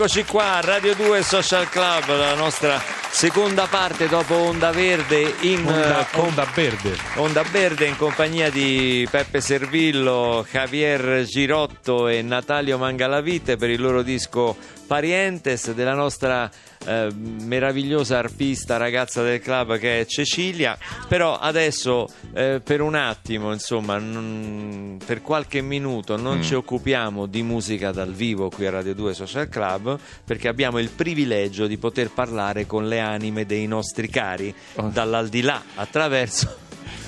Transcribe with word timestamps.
Eccoci 0.00 0.24
qua, 0.24 0.60
Radio 0.62 0.94
2 0.94 1.22
Social 1.22 1.68
Club, 1.68 2.16
la 2.16 2.34
nostra 2.34 2.80
seconda 3.10 3.66
parte 3.66 4.08
dopo 4.08 4.34
Onda 4.34 4.70
Verde 4.70 5.34
in 5.40 5.58
Onda, 5.58 6.00
eh, 6.00 6.06
com- 6.10 6.24
Onda 6.24 6.46
Verde. 6.54 6.96
Onda 7.16 7.42
Verde 7.42 7.84
in 7.84 7.98
compagnia 7.98 8.48
di 8.48 9.06
Peppe 9.10 9.42
Servillo, 9.42 10.46
Javier 10.50 11.24
Girotto 11.24 12.08
e 12.08 12.22
Natalio 12.22 12.78
Mangalavite 12.78 13.58
per 13.58 13.68
il 13.68 13.78
loro 13.78 14.00
disco 14.00 14.56
Parientes 14.90 15.72
della 15.72 15.94
nostra 15.94 16.50
eh, 16.84 17.10
meravigliosa 17.14 18.18
arpista 18.18 18.76
ragazza 18.76 19.22
del 19.22 19.38
club 19.40 19.78
che 19.78 20.00
è 20.00 20.04
Cecilia. 20.04 20.76
Però 21.06 21.38
adesso 21.38 22.08
eh, 22.34 22.60
per 22.60 22.80
un 22.80 22.96
attimo, 22.96 23.52
insomma, 23.52 23.98
non- 23.98 24.98
per 25.06 25.22
qualche 25.22 25.60
minuto 25.60 26.16
non 26.16 26.42
ci 26.42 26.54
occupiamo 26.54 27.26
di 27.26 27.44
musica 27.44 27.92
dal 27.92 28.12
vivo 28.12 28.50
qui 28.50 28.66
a 28.66 28.70
Radio 28.70 28.92
2 28.96 29.14
Social 29.14 29.48
Club 29.48 29.96
perché 30.24 30.48
abbiamo 30.48 30.80
il 30.80 30.88
privilegio 30.88 31.68
di 31.68 31.78
poter 31.78 32.10
parlare 32.10 32.66
con 32.66 32.88
le 32.88 32.98
anime 32.98 33.46
dei 33.46 33.68
nostri 33.68 34.08
cari 34.08 34.52
Oh. 34.74 34.88
dall'aldilà 34.92 35.62
attraverso 35.76 36.56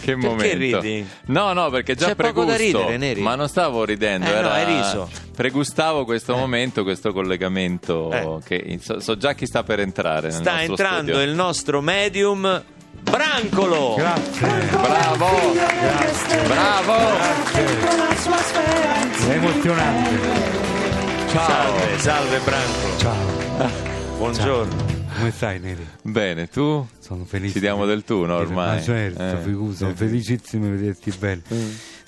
Che 0.02 0.16
Perché 0.16 0.26
momento. 0.26 0.80
ridi? 0.80 1.08
No, 1.26 1.52
no, 1.52 1.70
perché 1.70 1.94
già 1.94 2.06
C'è 2.08 2.14
poco 2.16 2.44
da 2.44 2.54
pregusto. 2.54 2.78
ridere, 2.80 2.96
Neri. 2.96 3.20
Ma 3.20 3.36
non 3.36 3.46
stavo 3.48 3.84
ridendo, 3.84 4.26
Eh, 4.26 4.30
no, 4.32 4.36
era... 4.36 4.52
hai 4.54 4.64
riso. 4.64 5.08
Pregustavo 5.36 6.04
questo 6.04 6.34
momento, 6.36 6.82
questo 6.82 7.12
collegamento 7.12 8.10
Eh. 8.10 8.38
che 8.44 8.78
so, 8.82 8.98
so 8.98 9.16
già 9.16 9.34
chi 9.34 9.46
sta 9.46 9.62
per 9.62 9.78
entrare 9.78 10.22
nel 10.28 10.32
sta 10.32 10.50
nostro 10.56 10.70
entrando 10.72 11.12
studio. 11.12 11.22
il 11.22 11.34
nostro 11.34 11.80
medium 11.80 12.64
Brancolo 13.02 13.94
Grazie. 13.96 14.48
Bravo! 14.70 15.28
Bravo! 16.46 16.94
È 19.28 19.30
emozionante. 19.30 20.18
Ciao! 21.32 21.46
salve 21.46 21.98
salve 21.98 22.38
Brancolo 22.38 22.96
Ciao. 22.98 23.70
buongiorno 24.18 24.91
Come 25.16 25.30
stai, 25.30 25.58
Neri? 25.60 25.86
Bene, 26.02 26.48
tu? 26.48 26.86
Sono 26.98 27.24
felice. 27.24 27.54
Ci 27.54 27.60
diamo 27.60 27.86
del 27.86 28.04
tu, 28.04 28.24
no, 28.24 28.36
ormai? 28.36 28.76
Ma 28.76 28.82
certo, 28.82 29.22
Eh. 29.22 29.74
sono 29.74 29.94
felicissimo 29.94 30.64
di 30.66 30.70
vederti 30.72 31.12
bene. 31.18 31.42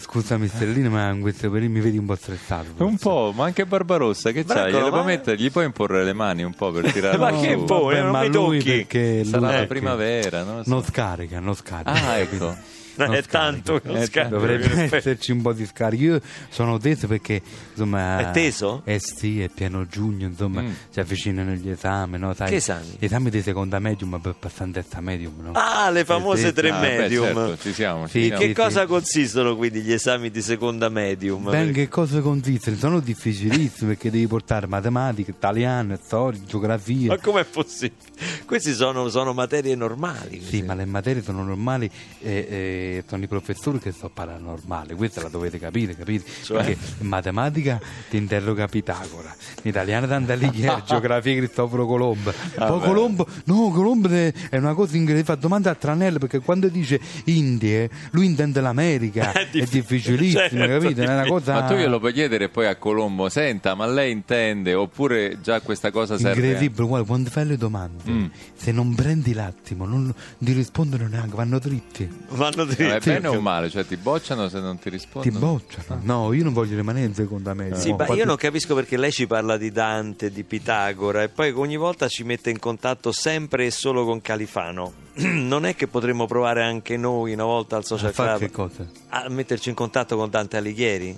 Scusami, 0.06 0.48
Stellina, 0.48 0.90
ma 0.90 1.08
in 1.10 1.20
questo 1.22 1.50
periodo 1.50 1.72
mi 1.72 1.80
vedi 1.80 1.96
un 1.96 2.04
po' 2.04 2.14
stressato. 2.14 2.84
Un 2.84 2.98
po', 2.98 3.32
ma 3.34 3.44
anche 3.46 3.64
Barbarossa, 3.64 4.32
che 4.32 4.44
c'hai? 4.44 4.70
Glielo 4.70 4.90
puoi 4.90 5.04
mettere? 5.04 5.36
Gli 5.38 5.50
puoi 5.50 5.64
imporre 5.64 6.04
le 6.04 6.12
mani 6.12 6.42
un 6.42 6.52
po' 6.54 6.70
per 6.72 6.92
tirare 6.92 7.16
Ma 7.18 7.30
che 7.32 7.56
poi, 7.56 8.00
non 8.00 8.10
ma 8.10 8.20
mi 8.20 8.26
lui 8.30 8.58
tocchi. 8.58 8.76
perché 8.76 9.24
Sarà 9.24 9.38
lui 9.38 9.46
la 9.46 9.52
perché 9.52 9.66
primavera, 9.66 10.42
non 10.42 10.62
so. 10.62 10.70
Non 10.70 10.84
scarica, 10.84 11.40
non 11.40 11.54
scarica. 11.54 11.90
Ah, 11.90 12.16
ecco. 12.18 12.36
No, 12.44 12.56
Non 12.96 13.12
è 13.12 13.22
tanto 13.24 13.80
scarica. 13.80 13.80
che 13.80 13.88
non 13.92 13.96
Eh, 14.02 14.06
scarico, 14.06 14.34
Dovrebbe 14.38 14.96
esserci 14.96 15.32
un 15.32 15.42
po' 15.42 15.52
di 15.52 15.66
scarico. 15.66 16.02
Io 16.04 16.20
sono 16.48 16.78
teso 16.78 17.08
perché 17.08 17.42
insomma. 17.72 18.18
È 18.18 18.30
teso? 18.30 18.82
Eh 18.84 19.00
sì, 19.00 19.42
è 19.42 19.48
pieno 19.48 19.84
giugno, 19.86 20.26
insomma, 20.28 20.60
Mm. 20.62 20.70
si 20.90 21.00
avvicinano 21.00 21.50
gli 21.54 21.70
esami, 21.70 22.18
no? 22.18 22.32
Sai, 22.34 22.50
Che 22.50 22.54
esami? 22.56 22.96
Gli 23.00 23.04
esami 23.04 23.30
di 23.30 23.42
seconda 23.42 23.80
medium 23.80 24.10
ma 24.10 24.20
per 24.20 24.36
passare 24.38 24.66
in 24.66 24.72
terza 24.74 25.00
medium, 25.00 25.32
no? 25.42 25.50
ah 25.54 25.90
le 25.90 26.04
famose 26.04 26.52
tre 26.52 26.70
Ah, 26.70 26.78
beh, 26.78 26.96
medium 26.98 27.24
certo, 27.24 27.58
ci 27.58 27.72
siamo, 27.72 28.04
ci 28.06 28.10
Sì, 28.20 28.24
siamo. 28.26 28.40
che 28.40 28.46
sì, 28.46 28.52
cosa 28.54 28.80
sì. 28.82 28.86
consistono 28.86 29.56
quindi 29.56 29.80
gli 29.80 29.92
esami 29.94 30.30
di 30.30 30.42
seconda 30.42 30.88
medium 30.88 31.50
Ben, 31.50 31.72
che 31.72 31.88
cosa 31.88 32.20
consistono? 32.20 32.76
Sono 32.76 33.00
difficilissimi 33.00 33.90
perché 33.94 34.10
devi 34.10 34.26
portare 34.26 34.66
matematica, 34.66 35.30
italiano, 35.30 35.98
storia, 36.02 36.40
geografia. 36.44 37.08
ma 37.08 37.18
com'è 37.18 37.44
possibile? 37.44 38.12
queste 38.46 38.74
sono, 38.74 39.08
sono 39.08 39.32
materie 39.32 39.74
normali 39.74 40.42
Sì, 40.42 40.62
ma 40.62 40.74
le 40.74 40.84
materie 40.84 41.22
sono 41.22 41.42
normali 41.42 41.90
e, 42.20 42.46
e 42.48 43.04
sono 43.06 43.24
i 43.24 43.26
professori 43.28 43.78
che 43.78 43.92
sono 43.92 44.10
paranormali, 44.12 44.94
questa 44.94 45.22
la 45.22 45.28
dovete 45.28 45.58
capire, 45.58 45.96
capite? 45.96 46.30
Cioè? 46.42 46.56
Perché 46.64 46.78
in 47.00 47.06
matematica 47.06 47.80
ti 48.10 48.16
interroga 48.16 48.66
Pitagora, 48.66 49.34
in 49.62 49.70
italiano 49.70 50.06
Dante 50.06 50.32
Alighieri, 50.32 50.82
geografia 50.86 51.36
Cristoforo 51.36 51.86
Colombo. 51.86 52.32
Poi 52.54 52.80
Colombo, 52.80 53.26
no, 53.44 53.70
Colombo 53.70 54.08
è 54.08 54.32
una 54.52 54.74
cosa 54.74 54.96
incredibile, 54.96 55.24
fa 55.24 55.34
domanda 55.34 55.70
a 55.70 55.74
Tranello 55.74 56.18
perché 56.18 56.40
quando 56.40 56.68
dice 56.68 57.00
Indie, 57.24 57.90
lui 58.10 58.26
intende 58.26 58.60
l'America, 58.60 59.32
è, 59.32 59.48
difficile, 59.50 59.73
difficilissimo, 59.80 60.40
certo, 60.48 60.56
capite? 60.84 61.02
È 61.04 61.08
una 61.08 61.26
cosa 61.26 61.52
Ma 61.54 61.62
tu 61.64 61.74
glielo 61.74 61.98
puoi 61.98 62.12
chiedere 62.12 62.48
poi 62.48 62.66
a 62.66 62.76
Colombo, 62.76 63.28
senta, 63.28 63.74
ma 63.74 63.86
lei 63.86 64.12
intende 64.12 64.74
oppure 64.74 65.38
già 65.42 65.60
questa 65.60 65.90
cosa 65.90 66.16
serve? 66.18 66.40
incredibile, 66.46 66.86
guarda, 66.86 67.06
quando 67.06 67.30
fai 67.30 67.46
le 67.46 67.56
domande, 67.56 68.02
Mm. 68.10 68.26
se 68.54 68.72
non 68.72 68.94
prendi 68.94 69.32
l'attimo, 69.34 69.84
non 69.86 70.12
ti 70.38 70.52
rispondono 70.52 71.06
neanche, 71.08 71.34
vanno 71.36 71.58
dritti. 71.58 72.08
vanno 72.30 72.64
dritti 72.64 72.82
Ma 72.84 72.96
è 72.96 73.00
bene 73.00 73.28
o 73.28 73.40
male? 73.40 73.70
Cioè 73.70 73.86
ti 73.86 73.96
bocciano 73.96 74.48
se 74.48 74.60
non 74.60 74.76
ti 74.76 74.84
Ti 74.84 74.90
rispondono? 74.90 75.38
bocciano. 75.38 76.00
No, 76.02 76.32
io 76.32 76.44
non 76.44 76.52
voglio 76.52 76.76
rimanere 76.76 77.06
in 77.06 77.14
seconda 77.14 77.54
media. 77.54 77.76
Sì, 77.76 77.90
No, 77.90 77.96
ma 77.96 78.04
io 78.04 78.10
infatti- 78.10 78.28
non 78.28 78.36
capisco 78.36 78.74
perché 78.74 78.96
lei 78.96 79.12
ci 79.12 79.26
parla 79.26 79.56
di 79.56 79.70
Dante, 79.70 80.30
di 80.30 80.42
Pitagora 80.44 81.22
e 81.22 81.28
poi 81.28 81.50
ogni 81.52 81.76
volta 81.76 82.08
ci 82.08 82.24
mette 82.24 82.50
in 82.50 82.58
contatto 82.58 83.12
sempre 83.12 83.66
e 83.66 83.70
solo 83.70 84.04
con 84.04 84.20
Califano. 84.20 84.92
Non 85.44 85.64
è 85.66 85.74
che 85.76 85.86
potremmo 85.86 86.26
provare 86.26 86.62
anche 86.64 86.96
noi 86.96 87.32
una 87.34 87.44
volta 87.44 87.76
al 87.76 87.84
social 87.84 88.08
A 88.08 88.12
fare 88.12 88.38
che 88.38 88.50
club 88.50 88.70
cosa? 88.70 88.88
a 89.10 89.28
metterci 89.28 89.63
in 89.68 89.74
contatto 89.74 90.16
con 90.16 90.30
Dante 90.30 90.56
Alighieri? 90.56 91.16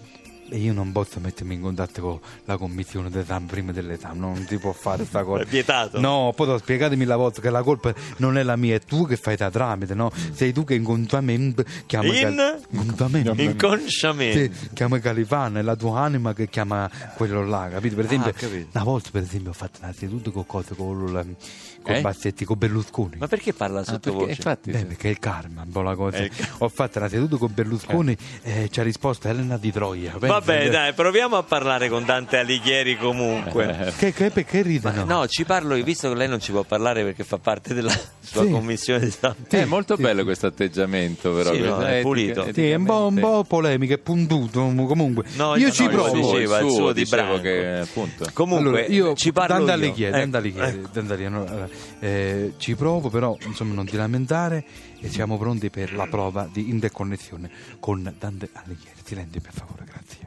E 0.49 0.59
io 0.59 0.73
non 0.73 0.93
posso 0.93 1.19
mettermi 1.19 1.55
in 1.55 1.61
contatto 1.61 2.01
con 2.01 2.21
la 2.45 2.57
commissione 2.57 3.11
d'esame 3.11 3.47
prima 3.47 3.73
dell'esame, 3.73 4.19
non 4.19 4.47
si 4.49 4.59
può 4.59 4.73
fare 4.73 5.05
sta 5.05 5.23
cosa. 5.25 5.43
È 5.43 5.47
vietato. 5.47 5.99
No, 6.01 6.33
poi 6.37 6.57
spiegatemi 6.59 7.05
la 7.05 7.17
volta 7.17 7.41
che 7.41 7.51
la 7.51 7.63
colpa 7.63 7.93
non 8.19 8.39
è 8.39 8.43
la 8.45 8.55
mia, 8.57 8.77
è 8.77 8.81
tu 8.81 9.07
che 9.07 9.17
fai 9.17 9.35
da 9.37 9.51
tramite, 9.51 9.95
no? 9.95 10.13
Sei 10.33 10.53
tu 10.53 10.63
che 10.65 10.75
inconsciamente 10.75 11.65
chiama 11.87 12.07
In? 12.17 12.59
Inconsciamente. 12.71 13.43
Inconsciamente. 13.43 14.53
Sì, 14.55 14.69
chiama 14.73 14.99
Califano, 15.01 15.59
è 15.59 15.63
la 15.63 15.75
tua 15.77 16.01
anima 16.01 16.33
che 16.33 16.49
chiama 16.49 16.89
quello 17.17 17.45
là, 17.45 17.69
capito? 17.71 17.97
Per 17.97 18.05
esempio, 18.05 18.31
Ah, 18.31 18.35
capito. 18.35 18.69
una 18.73 18.85
volta 18.85 19.09
per 19.11 19.23
esempio 19.23 19.51
ho 19.51 19.55
fatto 19.55 19.81
una 19.83 19.93
seduta 19.93 20.31
con 20.31 20.47
cose 20.47 20.75
con, 20.77 21.37
con 21.83 21.95
Eh? 21.95 22.01
Bassetti, 22.01 22.45
con 22.45 22.57
Berlusconi. 22.59 23.17
Ma 23.19 23.27
perché 23.27 23.53
parla 23.53 23.81
Ah, 23.81 23.85
sottovoce? 23.85 24.27
perché, 24.27 24.41
infatti, 24.43 24.71
Beh, 24.71 24.85
perché 24.85 25.09
è 25.09 25.11
il 25.11 25.19
karma, 25.19 25.63
un 25.63 25.71
po' 25.71 25.83
la 25.83 25.95
cosa. 25.97 26.25
Ho 26.59 26.69
fatto 26.69 26.99
una 26.99 27.09
seduta 27.09 27.37
con 27.37 27.51
Berlusconi 27.53 28.17
e 28.43 28.69
ci 28.71 28.79
ha 28.81 28.83
risposto 28.83 29.29
Elena 29.29 29.57
di 29.57 29.73
Troia. 29.73 30.15
Vabbè, 30.39 30.71
dai, 30.71 30.93
proviamo 30.93 31.37
a 31.37 31.43
parlare 31.43 31.89
con 31.89 32.05
Dante 32.05 32.39
Alighieri 32.39 32.97
comunque. 32.97 33.93
Che, 33.99 34.13
che, 34.13 34.31
perché 34.31 34.59
Ma 34.59 34.63
ridono? 34.65 35.05
no, 35.05 35.27
ci 35.29 35.45
parlo 35.45 35.75
io, 35.75 35.85
visto 35.85 36.09
che 36.09 36.15
lei 36.15 36.29
non 36.29 36.41
ci 36.41 36.51
può 36.53 36.63
parlare 36.63 37.03
perché 37.05 37.25
fa 37.25 37.39
parte 37.39 37.73
della 37.75 37.91
sua 38.21 38.45
Sì. 38.45 38.51
commissione 38.51 39.01
di 39.01 39.07
esame. 39.07 39.35
è 39.49 39.65
molto 39.65 39.97
bello 39.97 40.25
questo 40.25 40.47
atteggiamento, 40.47 41.33
però. 41.33 41.53
Sì, 41.53 41.61
no, 41.61 41.81
è 41.81 41.91
etica- 41.95 42.03
pulito. 42.03 42.47
Sì, 42.53 42.71
è 42.71 42.75
un 42.75 42.85
po', 42.85 43.07
un 43.07 43.19
po' 43.21 43.45
polemica, 43.45 43.95
è 43.95 43.99
puntuto 43.99 44.61
comunque. 44.75 45.25
No, 45.37 45.57
io 45.57 45.67
no, 45.69 45.73
ci 45.73 45.85
no, 45.85 45.91
provo. 45.91 46.13
diceva, 46.33 46.59
il 46.61 46.71
suo 46.71 46.93
di 46.93 47.03
dicevo 47.03 47.23
Branco. 47.23 47.41
che 47.43 47.79
appunto. 47.83 48.27
Comunque, 48.33 48.69
Allora, 48.69 48.87
io 48.87 49.15
ci 49.15 49.33
parlo 49.33 49.65
Dante. 49.65 49.73
Alighieri, 49.73 50.13
Ecco, 50.13 50.19
Dante 50.21 50.37
Alighieri, 50.37 50.69
ecco. 50.79 50.89
Dante 50.93 51.13
Alighieri, 51.13 51.35
no, 51.35 51.47
allora, 51.47 51.69
eh, 52.01 52.53
ci 52.59 52.75
provo, 52.75 53.09
però 53.11 53.37
insomma 53.47 53.75
non 53.75 53.87
ti 53.87 53.97
lamentare 53.97 54.65
e 55.01 55.09
siamo 55.09 55.37
pronti 55.39 55.71
per 55.71 55.93
la 55.95 56.07
prova 56.07 56.49
di 56.53 56.69
interconnessione 56.71 57.51
con 57.81 58.03
Dante 58.19 58.49
Alighieri. 58.53 58.95
Silenzio 59.05 59.41
per 59.41 59.53
favore, 59.53 59.85
grazie. 59.85 60.26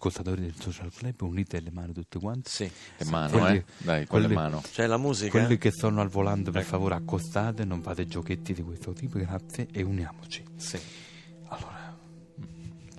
Ascoltatori 0.00 0.42
del 0.42 0.54
social 0.56 0.92
club, 0.94 1.22
unite 1.22 1.58
le 1.58 1.72
mani 1.72 1.92
tutte 1.92 2.20
quante. 2.20 2.48
Sì. 2.48 2.70
Le 2.98 3.04
mano, 3.10 3.36
Quelli- 3.36 3.56
eh? 3.56 3.64
Dai, 3.78 4.06
con 4.06 4.20
le 4.20 4.26
quelli- 4.26 4.40
mano. 4.40 4.62
C'è 4.72 4.86
la 4.86 4.96
musica? 4.96 5.30
Quelli 5.32 5.58
che 5.58 5.72
sono 5.72 6.00
al 6.00 6.08
volante, 6.08 6.42
Ecco. 6.50 6.52
per 6.52 6.62
favore, 6.64 6.94
accostate, 6.94 7.64
non 7.64 7.82
fate 7.82 8.06
giochetti 8.06 8.54
di 8.54 8.62
questo 8.62 8.92
tipo, 8.92 9.18
grazie, 9.18 9.66
e 9.72 9.82
uniamoci. 9.82 10.44
Sì. 10.54 10.78
Allora, 11.48 11.96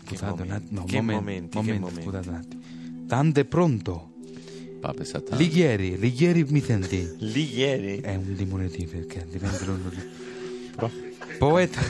Che 0.03 0.15
scusate 0.15 0.41
un 0.41 0.47
momenti, 0.47 0.51
attimo, 0.65 0.79
no, 0.81 0.85
che 0.85 1.01
momento, 1.01 1.21
momenti, 1.21 1.49
che 1.49 1.57
momento, 1.79 1.85
momenti. 1.85 2.03
scusate 2.03 2.29
un 2.29 2.35
attimo. 2.35 2.61
Dante 3.05 3.39
è 3.41 3.45
pronto? 3.45 4.11
Pape 4.81 5.05
Satana. 5.05 5.37
Lighieri, 5.37 5.97
Lighieri 5.97 6.43
mi 6.43 6.61
senti? 6.61 7.15
Lì 7.19 7.55
ieri? 7.55 7.99
È 8.01 8.15
un 8.15 8.35
diminutivo 8.35 8.91
perché 8.91 9.25
diventa 9.29 9.63
l'uno 9.65 9.89
di... 9.89 11.37
Poeta, 11.37 11.81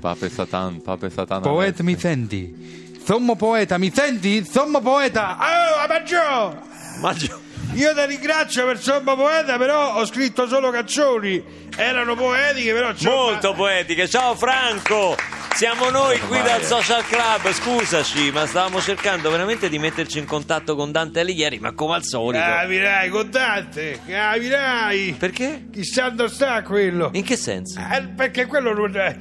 Pape 0.00 0.28
Satan, 0.28 0.82
Pape 0.82 1.08
Satana. 1.08 1.40
poeta 1.40 1.82
mi 1.82 1.98
senti? 1.98 2.88
Sommo 3.10 3.34
poeta, 3.34 3.76
mi 3.76 3.90
senti? 3.92 4.44
Sommo 4.48 4.80
poeta! 4.80 5.36
Oh, 5.40 5.88
Maggio! 5.88 6.62
Maggio. 7.00 7.40
Io 7.72 7.92
ti 7.92 8.06
ringrazio 8.06 8.64
per 8.66 8.78
sommo 8.78 9.16
poeta, 9.16 9.58
però 9.58 9.94
ho 9.96 10.06
scritto 10.06 10.46
solo 10.46 10.70
canzoni. 10.70 11.42
Erano 11.74 12.14
poetiche, 12.14 12.72
però 12.72 12.90
insomma, 12.90 13.14
Molto 13.16 13.52
poetiche. 13.54 14.06
Ciao 14.08 14.36
Franco! 14.36 15.16
Siamo 15.56 15.90
noi 15.90 16.20
qui 16.20 16.40
dal 16.40 16.62
Social 16.62 17.04
Club, 17.04 17.50
scusaci, 17.50 18.30
ma 18.30 18.46
stavamo 18.46 18.80
cercando 18.80 19.28
veramente 19.28 19.68
di 19.68 19.80
metterci 19.80 20.20
in 20.20 20.26
contatto 20.26 20.76
con 20.76 20.92
Dante 20.92 21.18
Alighieri, 21.18 21.58
ma 21.58 21.72
come 21.72 21.96
al 21.96 22.04
solito. 22.04 22.44
Capirai, 22.44 23.08
con 23.08 23.28
Dante, 23.28 24.00
capirai. 24.06 25.16
Perché? 25.18 25.66
Chissà 25.72 26.10
dove 26.10 26.28
sta 26.28 26.62
quello. 26.62 27.10
In 27.14 27.24
che 27.24 27.36
senso? 27.36 27.80
Eh, 27.80 28.02
perché 28.02 28.46
quello 28.46 28.72
non 28.72 28.96
è... 28.96 29.16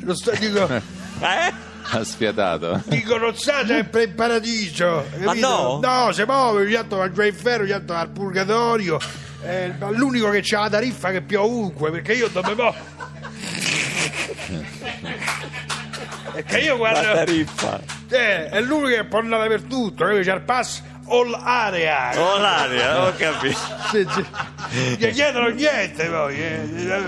Lo 0.00 0.14
sto, 0.14 0.30
dico, 0.30 0.66
Eh? 1.20 1.63
Ha 1.94 2.02
sfiatato. 2.04 2.82
dico, 2.86 3.16
non 3.18 3.36
sta 3.36 3.64
sempre 3.64 4.04
in 4.04 4.14
paradiso. 4.14 5.04
capito? 5.20 5.46
no? 5.48 5.78
No, 5.80 6.12
se 6.12 6.24
muove, 6.26 6.66
gli 6.66 6.74
altro 6.74 6.98
va 6.98 7.10
già 7.12 7.24
in 7.24 7.34
ferro, 7.34 7.64
gli 7.64 7.70
altro 7.72 7.94
va 7.94 8.00
al 8.00 8.10
purgatorio. 8.10 8.98
Eh, 9.44 9.72
ma 9.78 9.90
l'unico 9.90 10.30
che 10.30 10.40
c'ha 10.42 10.60
la 10.62 10.70
tariffa 10.70 11.10
che 11.10 11.20
più 11.22 11.40
ovunque, 11.40 11.90
perché 11.90 12.14
io 12.14 12.28
dove 12.28 12.54
mo... 12.54 12.74
Perché 16.32 16.58
io 16.64 16.72
La 16.72 16.76
guardo... 16.78 17.12
tariffa. 17.12 17.80
Eh, 18.08 18.48
è 18.48 18.60
l'unico 18.60 18.88
che 18.88 19.04
può 19.04 19.18
andare 19.20 19.48
dappertutto, 19.48 20.04
capito? 20.04 20.22
c'è 20.22 20.34
il 20.34 20.42
pass 20.42 20.82
all 21.08 21.34
area. 21.34 22.12
Oh, 22.20 22.38
l'aria, 22.38 23.06
ho 23.06 23.12
capito. 23.16 23.58
Sì, 23.90 24.06
sì. 24.10 24.24
Gli 24.98 25.12
chiedono 25.12 25.48
niente 25.48 26.06
poi. 26.06 26.36
eh. 26.42 26.58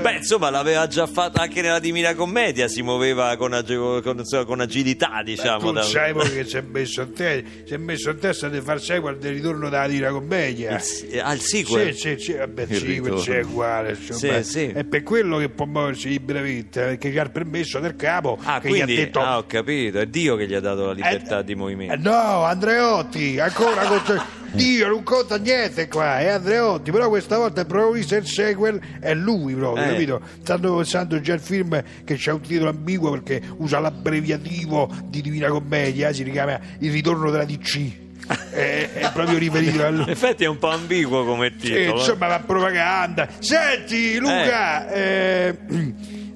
Beh, 0.00 0.16
insomma, 0.16 0.50
l'aveva 0.50 0.87
già 0.87 1.06
fatto 1.06 1.40
anche 1.40 1.62
nella 1.62 1.78
Divina 1.78 2.14
Commedia, 2.14 2.69
si 2.69 2.82
muoveva 2.82 3.37
con, 3.37 3.52
ag- 3.52 4.02
con- 4.02 4.19
insomma, 4.19 4.44
con 4.44 4.60
agilità, 4.60 5.20
diciamo. 5.25 5.58
tu 5.58 5.72
da- 5.72 5.82
sai 5.82 6.12
poi 6.12 6.31
che 6.32 6.44
si 6.44 6.56
è 6.56 6.60
messo 6.60 7.02
in 7.02 7.12
testa, 7.12 7.48
si 7.66 7.75
è 7.75 7.76
messo 7.76 8.10
in 8.10 8.19
testa 8.19 8.48
di 8.48 8.60
far 8.60 8.81
sequel 8.81 9.16
del 9.19 9.34
ritorno 9.34 9.69
della 9.69 9.87
Divina 9.87 10.10
Commedia. 10.10 10.78
Eh, 11.10 11.19
Al 11.20 11.40
sequel. 11.40 11.94
Sì, 11.94 12.16
sì, 12.16 12.25
sì, 12.25 12.32
vabbè, 12.34 12.62
Il 12.62 12.70
il 12.70 12.76
sequel 12.76 12.94
ritorno. 12.96 13.20
c'è 13.22 13.40
uguale. 13.43 13.96
insomma. 13.98 14.43
Sì, 14.43 14.50
sì. 14.50 14.66
È 14.69 14.84
per 14.84 15.02
quello 15.02 15.38
che 15.38 15.48
può 15.48 15.64
muoversi 15.66 16.08
liberamente, 16.08 16.81
perché 16.82 17.08
gli 17.10 17.19
ha 17.19 17.22
il 17.22 17.31
permesso 17.31 17.78
del 17.81 17.96
capo 17.96 18.38
Ah, 18.43 18.60
che 18.60 18.69
quindi, 18.69 18.94
gli 18.94 19.00
ha 19.00 19.04
detto 19.04 19.20
ah, 19.20 19.38
ho 19.38 19.44
capito, 19.46 19.98
è 19.98 20.06
Dio 20.06 20.37
che 20.37 20.46
gli 20.46 20.54
ha 20.54 20.60
dato 20.60 20.87
la 20.87 20.93
libertà 20.93 21.40
Eh, 21.40 21.44
di 21.44 21.54
movimento. 21.54 21.94
eh, 21.94 21.96
no, 21.96 22.44
Andreotti, 22.44 23.38
ancora 23.40 23.86
con 23.87 24.23
Dio 24.53 24.88
non 24.88 25.03
conta 25.03 25.37
niente 25.37 25.87
qua, 25.88 26.19
è 26.21 26.29
Andreotti, 26.29 26.91
però 26.91 27.09
questa 27.09 27.37
volta 27.37 27.61
il 27.61 27.67
protagonista 27.67 28.15
del 28.15 28.27
sequel 28.27 28.81
è 29.00 29.12
lui 29.12 29.55
proprio, 29.55 29.85
Eh. 29.85 29.88
capito? 29.88 30.21
Stanno 30.43 30.77
pensando 30.77 31.21
già 31.21 31.35
al 31.35 31.41
film 31.41 31.83
che 32.05 32.15
c'ha 32.17 32.33
un 32.33 32.41
titolo 32.41 32.71
ambiguo 32.71 33.11
perché 33.11 33.43
usa 33.59 33.79
l'abbreviativo 33.81 34.91
di 35.06 35.21
Divina 35.21 35.49
Commedia, 35.49 36.12
si 36.12 36.25
chiama 36.31 36.59
Il 36.79 36.91
ritorno 36.93 37.31
della 37.31 37.44
DC. 37.44 38.05
è, 38.50 38.88
è 38.94 39.11
proprio 39.12 39.37
riferito 39.38 39.85
a 39.85 39.91
lui. 39.91 40.03
In 40.06 40.11
effetti 40.11 40.44
è 40.44 40.49
un 40.49 40.59
po' 40.59 40.71
ambiguo 40.71 41.25
come 41.25 41.55
titolo. 41.56 41.99
insomma, 41.99 42.27
va 42.29 42.41
propaganda. 42.41 43.29
Senti, 43.39 44.17
Luca, 44.19 44.89
eh, 44.91 45.56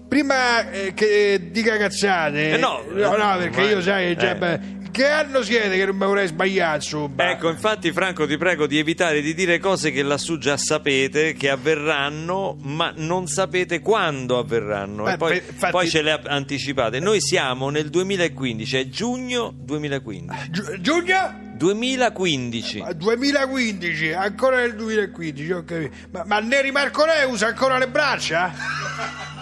prima 0.09 0.71
eh, 0.71 0.93
che 0.95 1.49
dica 1.51 1.77
cazzate, 1.79 2.53
Eh, 2.53 2.57
no, 2.59 2.83
no, 2.93 3.17
no, 3.17 3.37
perché 3.39 3.61
ma- 3.61 3.69
io 3.69 3.81
sai, 3.81 4.17
già, 4.17 4.33
eh. 4.33 4.37
beh, 4.37 4.61
che 4.91 5.07
anno 5.07 5.43
siete 5.43 5.77
che 5.77 5.87
non 5.87 5.97
mi 5.97 6.05
vorrei 6.07 6.27
sbagliare, 6.27 6.77
insomma? 6.77 7.31
Ecco, 7.31 7.49
infatti, 7.49 7.93
Franco, 7.93 8.27
ti 8.27 8.37
prego 8.37 8.67
di 8.67 8.79
evitare 8.79 9.21
di 9.21 9.35
dire 9.35 9.59
cose 9.59 9.91
che 9.91 10.03
lassù 10.03 10.39
già 10.39 10.57
sapete 10.57 11.35
che 11.35 11.49
avverranno, 11.51 12.57
ma 12.63 12.93
non 12.97 13.27
sapete 13.27 13.81
quando 13.81 14.39
avverranno. 14.39 15.05
Beh, 15.05 15.13
e 15.13 15.17
poi, 15.17 15.37
infatti- 15.37 15.73
poi 15.73 15.89
ce 15.89 16.03
le 16.03 16.21
anticipate. 16.27 17.01
Noi 17.01 17.21
siamo 17.21 17.71
nel 17.71 17.89
2015, 17.91 18.77
è 18.77 18.89
giugno 18.89 19.53
2015. 19.57 20.51
Gi- 20.51 20.81
Giugno? 20.81 21.49
2015. 21.55 22.81
Ah, 22.81 22.93
2015, 22.95 24.13
ancora 24.13 24.61
nel 24.61 24.75
2015, 24.75 25.53
ho 25.53 25.63
capito. 25.65 25.95
Ma, 26.11 26.23
ma 26.27 26.39
Neri 26.41 26.71
Marconè 26.71 27.25
usa 27.25 27.49
ancora 27.49 27.77
le 27.79 27.89
braccia? 27.89 28.51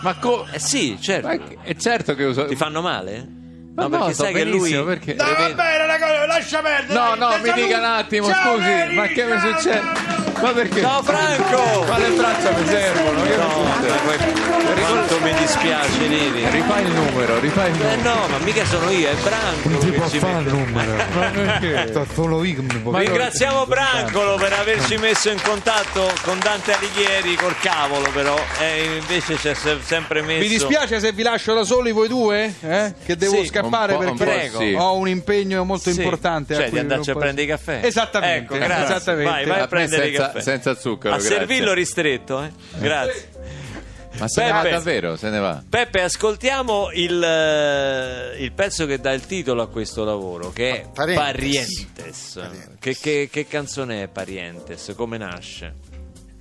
Ma, 0.03 0.15
co- 0.17 0.47
Eh 0.51 0.59
sì, 0.59 0.97
certo. 1.01 1.27
ma 1.29 1.39
è 1.63 1.75
certo 1.77 2.15
che 2.17 2.25
uso. 2.25 2.47
Ti 2.47 2.57
fanno 2.57 2.81
male? 2.83 3.37
Ma 3.87 3.87
no, 3.99 4.13
sto 4.13 4.31
benissimo, 4.33 4.83
perché- 4.85 5.15
No, 5.15 5.25
va 5.25 5.53
bene, 5.55 5.87
raga, 5.87 6.27
lascia 6.27 6.61
perdere. 6.61 6.99
No, 6.99 7.15
no, 7.15 7.39
mi 7.41 7.53
dica 7.53 7.79
un 7.79 7.85
attimo, 7.85 8.27
Ciao, 8.29 8.57
scusi, 8.57 8.95
ma 8.95 9.07
che 9.07 9.25
mi 9.25 9.39
succede? 9.39 10.27
Ma 10.41 10.53
perché? 10.53 10.81
Ciao 10.81 11.03
Franco! 11.03 11.85
Ma 11.87 11.99
le 11.99 12.11
braccia 12.11 12.51
mi 12.53 12.67
servono, 12.67 13.23
che 13.23 13.37
No, 13.37 13.63
ma 13.65 14.17
que- 14.17 14.81
quanto 14.81 15.21
mi 15.21 15.35
dispiace, 15.35 16.07
Neri. 16.07 16.49
Rifai 16.51 16.85
il 16.85 16.93
numero, 16.93 17.39
rifai 17.41 17.71
il 17.71 17.81
Eh 17.83 17.97
numero. 17.97 18.15
no, 18.15 18.27
ma 18.29 18.39
mica 18.39 18.65
sono 18.65 18.91
io, 18.91 19.09
è 19.09 19.15
Branco 19.15 19.69
Non 19.69 19.81
si 19.81 19.91
può 19.91 20.09
ci 20.09 20.19
fare 20.19 20.41
il 20.41 20.47
numero. 20.49 20.93
Ma 21.15 21.31
perché? 21.31 21.93
Solo 22.15 22.45
io 22.45 22.63
può- 22.83 22.97
Ringraziamo 22.97 23.67
Brancolo 23.67 24.37
per 24.37 24.53
averci 24.53 24.97
messo 24.97 25.31
in 25.31 25.41
contatto 25.43 26.11
con 26.23 26.39
Dante 26.39 26.73
Alighieri 26.75 27.35
col 27.35 27.57
cavolo 27.61 28.09
però 28.13 28.39
e 28.61 28.99
invece 29.01 29.35
c'è 29.37 29.55
se- 29.55 29.79
sempre 29.85 30.23
messo 30.23 30.41
Mi 30.41 30.49
dispiace 30.49 31.01
se 31.01 31.13
vi 31.13 31.23
lascio 31.23 31.55
da 31.55 31.65
soli 31.65 31.91
voi 31.93 32.09
due, 32.09 32.55
eh? 32.61 32.95
che 33.05 33.17
devo 33.17 33.41
Sì, 33.41 33.47
scappare 33.47 33.95
un 33.95 34.05
po', 34.05 34.11
un 34.13 34.17
perché 34.17 34.51
po' 34.53 34.59
sì. 34.61 34.75
ho 34.77 34.95
un 34.97 35.09
impegno 35.09 35.65
molto 35.65 35.91
Sì, 35.91 35.99
importante. 35.99 36.55
cioè 36.55 36.65
a 36.65 36.69
cui 36.69 36.75
di 36.75 36.79
andarci 36.81 37.09
non 37.09 37.17
a 37.17 37.21
prendere 37.21 37.47
i 37.47 37.51
caffè 37.51 37.81
Esattamente, 37.83 38.55
ecco 38.55 38.65
grazie 38.65 38.85
esattamente. 38.97 39.31
vai 39.31 39.47
vai 39.47 39.61
A 39.61 39.67
prendere 39.67 40.07
i 40.09 40.15
senza- 40.15 40.28
caffè 40.33 40.41
senza 40.41 40.75
zucchero, 40.75 41.15
a 41.15 41.19
grazie. 41.19 41.37
servirlo 41.37 41.73
ristretto 41.73 42.43
eh? 42.43 42.53
grazie 42.79 43.29
Ma 44.19 44.27
se 44.27 44.43
ne 44.45 44.51
va 44.51 44.59
Peppe. 44.63 44.71
davvero, 44.71 45.17
se 45.17 45.31
ne 45.31 45.39
va. 45.39 45.63
Peppe 45.69 46.03
ascoltiamo 46.03 46.91
il, 46.93 47.23
eh, 47.23 48.43
il 48.43 48.53
pezzo 48.53 48.85
che 48.87 48.99
dà 48.99 49.13
il 49.13 49.25
titolo 49.27 49.63
a 49.63 49.69
questo 49.69 50.03
lavoro 50.05 50.51
che 50.51 50.81
è 50.83 50.89
Parientes. 50.93 51.25
Parientes, 51.95 52.33
Parientes. 52.35 52.77
Che, 52.81 52.97
che- 53.01 53.29
che 53.31 53.47
canzone 53.47 54.03
è 54.05 54.09
Parientes? 54.09 54.93
come 54.97 55.19
nasce? 55.19 55.75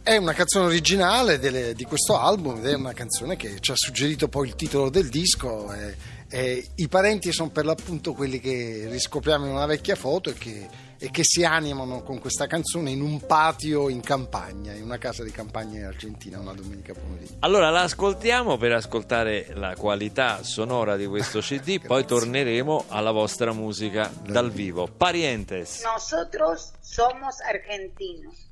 È 0.01 0.16
una 0.16 0.34
canzone 0.34 0.66
originale 0.68 1.38
delle- 1.38 1.74
di 1.75 1.84
questo 1.84 2.18
album 2.19 2.57
ed 2.60 2.68
è 2.68 2.74
una 2.74 2.94
canzone 2.94 3.36
che 3.36 3.57
ci 3.60 3.72
ha 3.72 3.75
suggerito 3.75 4.28
poi 4.28 4.48
il 4.48 4.56
titolo 4.56 4.89
del 4.89 5.10
disco. 5.10 5.72
e- 5.74 6.16
e 6.29 6.71
I 6.75 6.88
parenti 6.89 7.31
sono 7.31 7.50
per 7.51 7.65
l'appunto 7.65 8.13
quelli 8.13 8.39
che 8.39 8.88
riscopriamo 8.89 9.45
in 9.45 9.51
una 9.51 9.65
vecchia 9.65 9.95
foto 9.95 10.29
e 10.29 10.33
che, 10.33 10.68
e 10.97 11.09
che 11.09 11.21
si 11.24 11.45
animano 11.45 12.03
con 12.03 12.19
questa 12.19 12.47
canzone 12.47 12.91
in 12.91 13.01
un 13.01 13.25
patio 13.25 13.88
in 13.88 14.01
campagna, 14.01 14.74
in 14.74 14.83
una 14.83 14.97
casa 14.97 15.24
di 15.24 15.31
campagna 15.31 15.79
in 15.79 15.85
Argentina 15.85 16.38
una 16.38 16.51
domenica 16.51 16.94
pomeriggio. 16.94 17.35
Allora 17.39 17.69
la 17.69 17.83
ascoltiamo 17.83 18.57
per 18.57 18.74
ascoltare 18.74 19.53
la 19.53 19.75
qualità 19.75 20.44
sonora 20.44 20.97
di 20.97 21.06
questo 21.06 21.39
CD, 21.41 21.79
poi 21.79 22.06
torneremo 22.06 22.85
alla 22.89 23.12
vostra 23.12 23.53
musica 23.53 24.12
dal 24.25 24.51
vivo. 24.51 24.88
Parientes. 24.88 25.81
Nosotros 25.83 26.74
somos 26.81 27.39
argentinos, 27.39 28.50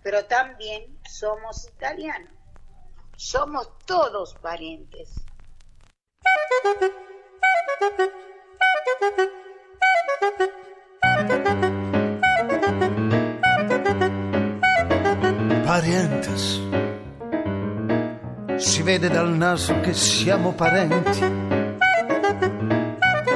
pero 0.00 0.24
también 0.26 0.96
somos 1.02 1.66
italianos. 1.66 2.30
Somos 3.16 3.66
todos 3.84 4.34
parientes. 4.40 5.25
Parientes. 15.78 16.58
Si 18.56 18.80
vede 18.80 19.10
dal 19.10 19.28
naso 19.36 19.78
che 19.80 19.92
siamo 19.92 20.54
parenti. 20.54 21.20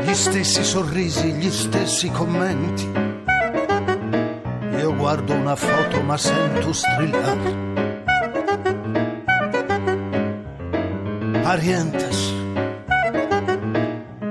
Gli 0.00 0.14
stessi 0.14 0.64
sorrisi, 0.64 1.32
gli 1.32 1.50
stessi 1.50 2.10
commenti. 2.10 2.90
Io 4.78 4.96
guardo 4.96 5.34
una 5.34 5.54
foto 5.54 6.00
ma 6.00 6.16
sento 6.16 6.72
strillare. 6.72 7.58
Parientes. 11.42 12.32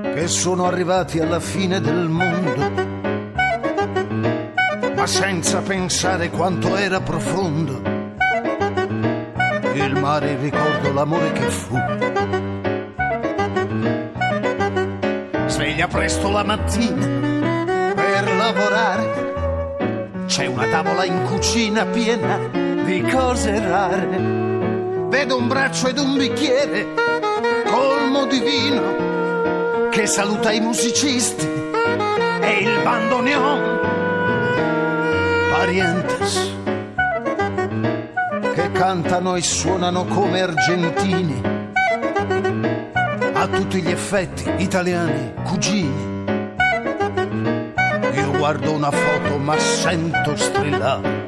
Che 0.02 0.26
sono 0.26 0.66
arrivati 0.66 1.20
alla 1.20 1.38
fine 1.38 1.80
del 1.80 2.08
mondo 2.08 2.88
ma 4.96 5.06
senza 5.06 5.62
pensare 5.62 6.28
quanto 6.28 6.76
era 6.76 7.00
profondo. 7.00 7.89
Il 9.74 9.96
mare 10.00 10.36
ricordo 10.36 10.92
l'amore 10.92 11.32
che 11.32 11.48
fu. 11.48 11.76
Sveglia 15.46 15.86
presto 15.86 16.30
la 16.30 16.42
mattina 16.44 17.06
per 17.94 18.34
lavorare. 18.36 19.28
C'è 20.26 20.46
una 20.46 20.66
tavola 20.66 21.04
in 21.04 21.24
cucina 21.24 21.84
piena 21.86 22.38
di 22.84 23.02
cose 23.02 23.58
rare. 23.66 24.18
Vedo 25.08 25.36
un 25.36 25.48
braccio 25.48 25.88
ed 25.88 25.98
un 25.98 26.16
bicchiere 26.16 26.94
colmo 27.66 28.26
di 28.26 28.40
vino 28.40 29.88
che 29.90 30.06
saluta 30.06 30.52
i 30.52 30.60
musicisti 30.60 31.46
e 32.40 32.58
il 32.60 32.80
bandoneon 32.82 33.80
parientes 35.50 36.59
cantano 38.80 39.36
e 39.36 39.42
suonano 39.42 40.06
come 40.06 40.40
argentini, 40.40 41.38
a 43.34 43.46
tutti 43.46 43.82
gli 43.82 43.90
effetti 43.90 44.50
italiani, 44.56 45.34
cugini. 45.44 46.24
Io 48.14 48.30
guardo 48.38 48.72
una 48.72 48.90
foto 48.90 49.36
ma 49.36 49.58
sento 49.58 50.34
strillare. 50.34 51.19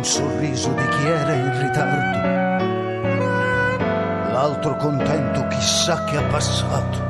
Un 0.00 0.06
sorriso 0.06 0.70
di 0.70 0.88
chi 0.88 1.06
era 1.06 1.34
in 1.34 1.60
ritardo, 1.60 2.18
l'altro 4.32 4.76
contento 4.76 5.46
chissà 5.48 6.04
che 6.04 6.16
ha 6.16 6.22
passato. 6.22 7.08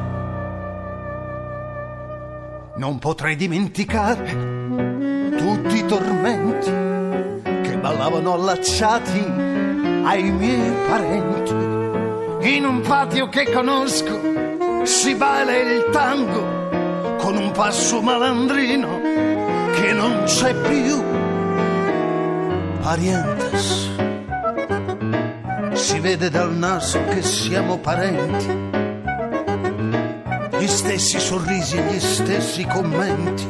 Non 2.74 2.98
potrei 2.98 3.36
dimenticare 3.36 4.24
tutti 5.36 5.76
i 5.76 5.86
tormenti 5.86 6.72
che 7.62 7.78
ballavano 7.78 8.32
allacciati 8.32 9.24
ai 10.02 10.28
miei 10.32 10.72
parenti. 10.88 11.52
In 12.56 12.64
un 12.64 12.80
patio 12.80 13.28
che 13.28 13.52
conosco 13.52 14.82
si 14.82 15.14
balla 15.14 15.56
il 15.56 15.90
tango 15.92 17.16
con 17.18 17.36
un 17.36 17.52
passo 17.52 18.00
malandrino 18.02 19.00
che 19.74 19.92
non 19.92 20.24
c'è 20.24 20.52
più. 20.54 21.09
Parientes, 22.82 23.90
si 25.72 25.98
vede 26.00 26.30
dal 26.30 26.52
naso 26.52 27.02
che 27.04 27.22
siamo 27.22 27.78
parenti 27.78 28.70
gli 30.60 30.66
stessi 30.66 31.18
sorrisi 31.18 31.78
e 31.78 31.82
gli 31.84 31.98
stessi 31.98 32.66
commenti. 32.66 33.48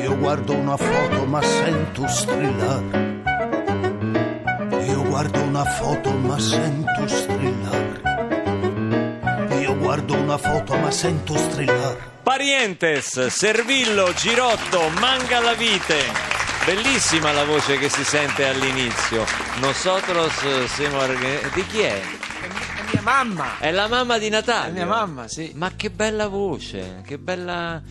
Io 0.00 0.16
guardo 0.16 0.54
una 0.54 0.78
foto 0.78 1.26
ma 1.26 1.42
sento 1.42 2.06
strillare. 2.06 3.18
Io 4.86 5.02
guardo 5.04 5.42
una 5.42 5.64
foto 5.64 6.10
ma 6.12 6.38
sento 6.38 7.06
strillare. 7.06 8.00
Io 9.60 9.76
guardo 9.76 10.14
una 10.14 10.38
foto 10.38 10.74
ma 10.78 10.90
sento 10.90 11.36
strillare. 11.36 11.98
Parientes, 12.22 13.26
Servillo, 13.26 14.14
Girotto, 14.14 14.88
Manga 15.00 15.40
la 15.40 15.52
vite. 15.52 16.29
Bellissima 16.72 17.32
la 17.32 17.44
voce 17.44 17.78
che 17.78 17.88
si 17.88 18.04
sente 18.04 18.46
all'inizio. 18.46 19.24
Nosotros 19.60 20.64
siamo 20.66 21.00
arge- 21.00 21.50
di 21.52 21.66
chi 21.66 21.80
è? 21.80 22.00
È 22.00 22.92
mia 22.92 23.02
mamma. 23.02 23.58
È 23.58 23.72
la 23.72 23.88
mamma 23.88 24.18
di 24.18 24.28
Natale. 24.28 24.68
È 24.68 24.72
mia 24.74 24.86
mamma, 24.86 25.26
sì. 25.26 25.50
Ma 25.56 25.72
che 25.74 25.90
bella 25.90 26.28
voce, 26.28 27.02
che 27.04 27.18
bella. 27.18 27.82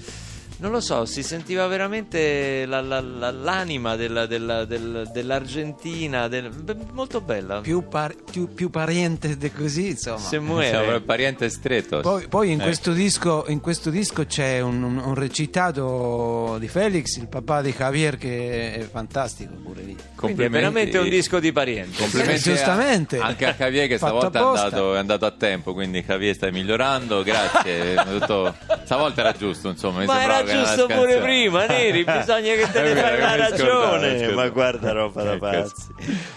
Non 0.62 0.72
lo 0.72 0.82
so, 0.82 1.06
si 1.06 1.24
sentiva 1.24 1.66
veramente 1.68 2.66
la- 2.66 2.82
la- 2.82 3.00
la- 3.00 3.32
l'anima 3.32 3.96
della- 3.96 4.26
della- 4.26 4.66
del- 4.66 5.10
dell'Argentina, 5.14 6.28
del- 6.28 6.52
molto 6.92 7.22
bella. 7.22 7.62
Più, 7.62 7.88
par- 7.88 8.14
più, 8.30 8.54
più 8.54 8.70
pariente 8.70 9.38
di 9.38 9.52
così, 9.54 9.92
insomma. 9.92 10.18
Se 10.18 10.28
Siamo 10.28 10.56
muore. 10.56 10.96
il 10.96 11.02
pariente 11.04 11.48
stretto. 11.50 12.02
Poi, 12.02 12.28
poi 12.28 12.52
in, 12.52 12.60
Eh. 12.60 12.64
questo 12.64 12.92
disco, 12.92 13.46
in 13.48 13.62
questo 13.62 13.90
disco 13.90 14.26
c'è 14.26 14.60
un, 14.60 14.84
un- 14.84 14.98
un 14.98 15.16
recitato 15.16 16.58
di 16.60 16.68
Felix, 16.68 17.16
il 17.16 17.28
papà 17.30 17.62
di 17.62 17.72
Javier, 17.74 18.18
che 18.18 18.74
è 18.74 18.82
fantastico 18.82 19.54
pure 19.64 19.82
lì. 19.84 19.96
Quindi 19.96 20.02
è 20.02 20.16
Complimenti. 20.16 20.58
veramente 20.58 20.98
un 20.98 21.08
disco 21.10 21.40
di 21.40 21.54
parenti. 21.54 21.98
Complimenti 22.02 22.50
Eh, 22.50 22.54
giustamente. 22.54 23.18
a- 23.20 23.26
anche 23.28 23.46
a 23.46 23.54
Javier 23.54 23.88
che 23.88 23.96
stavolta 23.96 24.40
è 24.40 24.44
andato, 24.44 24.96
è 24.96 24.98
andato 24.98 25.26
a 25.26 25.32
tempo, 25.32 25.74
quindi 25.74 26.04
Javier 26.04 26.36
stai 26.36 26.52
migliorando, 26.52 27.24
grazie. 27.24 27.96
Tutto- 28.20 28.54
Stavolta 28.84 29.22
era 29.22 29.32
giusto, 29.32 29.70
insomma. 29.70 30.00
mi 30.00 30.06
Ma 30.06 30.18
sembrava 30.18 30.44
giusto 30.50 30.86
pure 30.88 31.20
prima, 31.20 31.66
Neri, 31.66 32.04
bisogna 32.04 32.54
che 32.56 32.68
te 32.72 32.82
ne 32.82 32.96
fai 32.96 33.20
la 33.20 33.36
ragione. 33.36 34.32
Ma 34.34 34.50
guarda 34.50 34.92
roba 34.92 35.24
da 35.24 35.34
Ecco. 35.34 35.40
pazzi. 35.40 35.88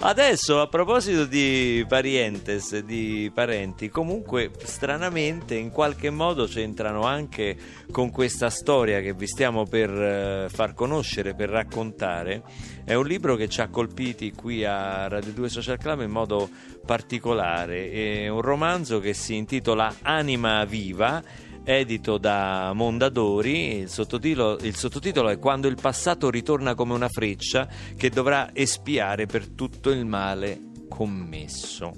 Adesso, 0.00 0.61
a 0.61 0.66
proposito 0.66 1.25
di 1.25 1.85
parientes, 1.88 2.78
di 2.81 3.31
parenti, 3.35 3.88
comunque 3.88 4.50
stranamente 4.64 5.54
in 5.54 5.71
qualche 5.71 6.11
modo 6.11 6.47
c'entrano 6.47 7.02
anche 7.02 7.57
con 7.90 8.11
questa 8.11 8.50
storia 8.50 9.00
che 9.00 9.12
vi 9.12 9.26
stiamo 9.26 9.64
per 9.66 9.90
eh, 9.90 10.47
far 10.49 10.75
conoscere, 10.75 11.35
per 11.35 11.49
raccontare. 11.50 12.42
È 12.85 12.95
un 12.95 13.07
libro 13.07 13.37
che 13.37 13.49
ci 13.49 13.61
ha 13.61 13.69
colpiti 13.69 14.33
qui 14.33 14.64
a 14.64 15.07
Radio 15.09 15.31
2 15.33 15.49
Social 15.49 15.78
Club 15.78 16.02
in 16.02 16.11
modo 16.11 16.49
particolare. 16.85 17.90
È 17.90 18.28
un 18.28 18.40
romanzo 18.40 18.99
che 18.99 19.14
si 19.14 19.37
intitola 19.37 19.95
Anima 20.02 20.64
Viva 20.64 21.23
edito 21.64 22.19
da 22.19 22.73
Mondadori. 22.75 23.78
Il 23.78 23.88
sottotitolo, 23.88 24.59
il 24.62 24.76
sottotitolo 24.76 25.28
è 25.28 25.38
Quando 25.38 25.69
il 25.69 25.76
passato 25.81 26.31
ritorna 26.31 26.75
come 26.75 26.92
una 26.95 27.09
freccia 27.09 27.69
che 27.97 28.11
dovrà 28.11 28.50
espiare 28.52 29.26
per 29.26 29.49
tutto 29.49 29.90
il 29.90 30.04
male 30.04 30.61
commesso. 30.88 31.92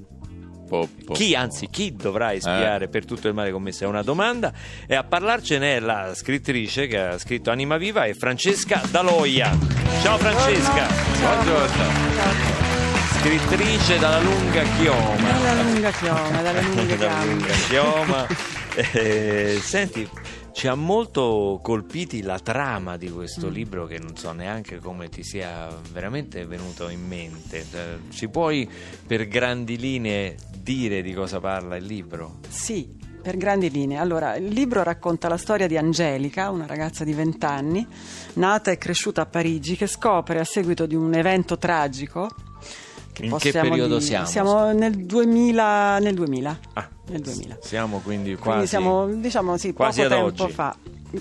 Po- 0.67 0.89
po- 1.05 1.13
Chi, 1.13 1.35
anzi, 1.35 1.69
chi 1.71 1.93
dovrà 1.95 2.33
espiare 2.33 2.89
per 2.89 3.05
tutto 3.05 3.29
il 3.29 3.35
male 3.35 3.51
commesso? 3.51 3.85
È 3.85 3.87
una 3.87 4.03
domanda. 4.03 4.53
E 4.87 4.95
a 4.95 5.05
parlarcene 5.05 5.77
è 5.77 5.81
la 5.81 6.13
scrittrice 6.15 6.87
che 6.87 6.99
ha 6.99 7.19
scritto 7.19 7.51
Anima 7.51 7.77
Viva, 7.77 8.05
è 8.05 8.15
Francesca 8.15 8.81
Daloia. 8.91 9.57
Ciao 10.03 10.17
Francesca, 10.17 10.87
Buongiorno. 11.21 11.85
scrittrice 13.21 13.99
dalla 13.99 14.21
lunga 14.21 14.63
chioma. 14.79 15.31
Dalla 15.43 15.63
lunga 15.63 15.91
chioma, 15.91 16.43
Dalla 16.43 16.61
lunga 16.63 17.53
chioma. 17.69 18.27
Eh, 18.77 19.59
senti, 19.61 20.09
ci 20.53 20.67
ha 20.67 20.75
molto 20.75 21.61
colpiti 21.63 22.23
la 22.23 22.39
trama 22.39 22.97
di 22.97 23.11
questo 23.11 23.49
Mm. 23.49 23.53
libro 23.53 23.87
che 23.87 23.99
non 23.99 24.17
so 24.17 24.33
neanche 24.33 24.79
come 24.79 25.09
ti 25.09 25.23
sia 25.23 25.69
veramente 25.93 26.45
venuto 26.47 26.89
in 26.89 27.07
mente. 27.07 27.59
Eh, 27.73 28.11
Ci 28.11 28.29
puoi 28.29 28.69
per 29.07 29.27
grandi 29.29 29.77
linee 29.79 30.37
dire 30.57 31.03
di 31.03 31.13
cosa 31.13 31.39
parla 31.41 31.77
il 31.77 31.85
libro? 31.85 32.39
Sì, 32.49 32.89
per 33.23 33.37
grandi 33.37 33.71
linee. 33.71 33.99
Allora, 33.99 34.37
il 34.37 34.49
libro 34.49 34.83
racconta 34.83 35.29
la 35.29 35.37
storia 35.37 35.67
di 35.67 35.77
Angelica, 35.77 36.51
una 36.51 36.67
ragazza 36.67 37.05
di 37.05 37.13
20 37.15 37.45
anni, 37.47 37.87
nata 38.35 38.71
e 38.71 38.79
cresciuta 38.79 39.23
a 39.23 39.27
Parigi, 39.27 39.77
che 39.77 39.87
scopre 39.87 40.41
a 40.41 40.45
seguito 40.45 40.87
di 40.87 40.95
un 40.95 41.15
evento 41.15 41.59
tragico. 41.59 42.29
Che 43.15 43.25
In 43.25 43.37
che 43.39 43.53
periodo 43.53 43.99
dire- 43.99 44.01
siamo? 44.01 44.27
Siamo 44.27 44.73
nel 44.73 44.93
2000. 45.07 45.99
Nel 46.01 46.15
2000. 46.15 46.59
Ah, 46.73 46.89
Nel 47.11 47.21
2000. 47.21 47.59
Siamo 47.61 48.01
quindi 48.01 48.31
Quindi 48.31 48.41
quasi... 48.43 48.67
siamo, 48.67 49.07
diciamo, 49.07 49.57
sì, 49.57 49.73
quasi 49.73 50.03
poco 50.03 50.15
tempo 50.15 50.43
oggi. 50.45 50.53
fa. 50.53 50.77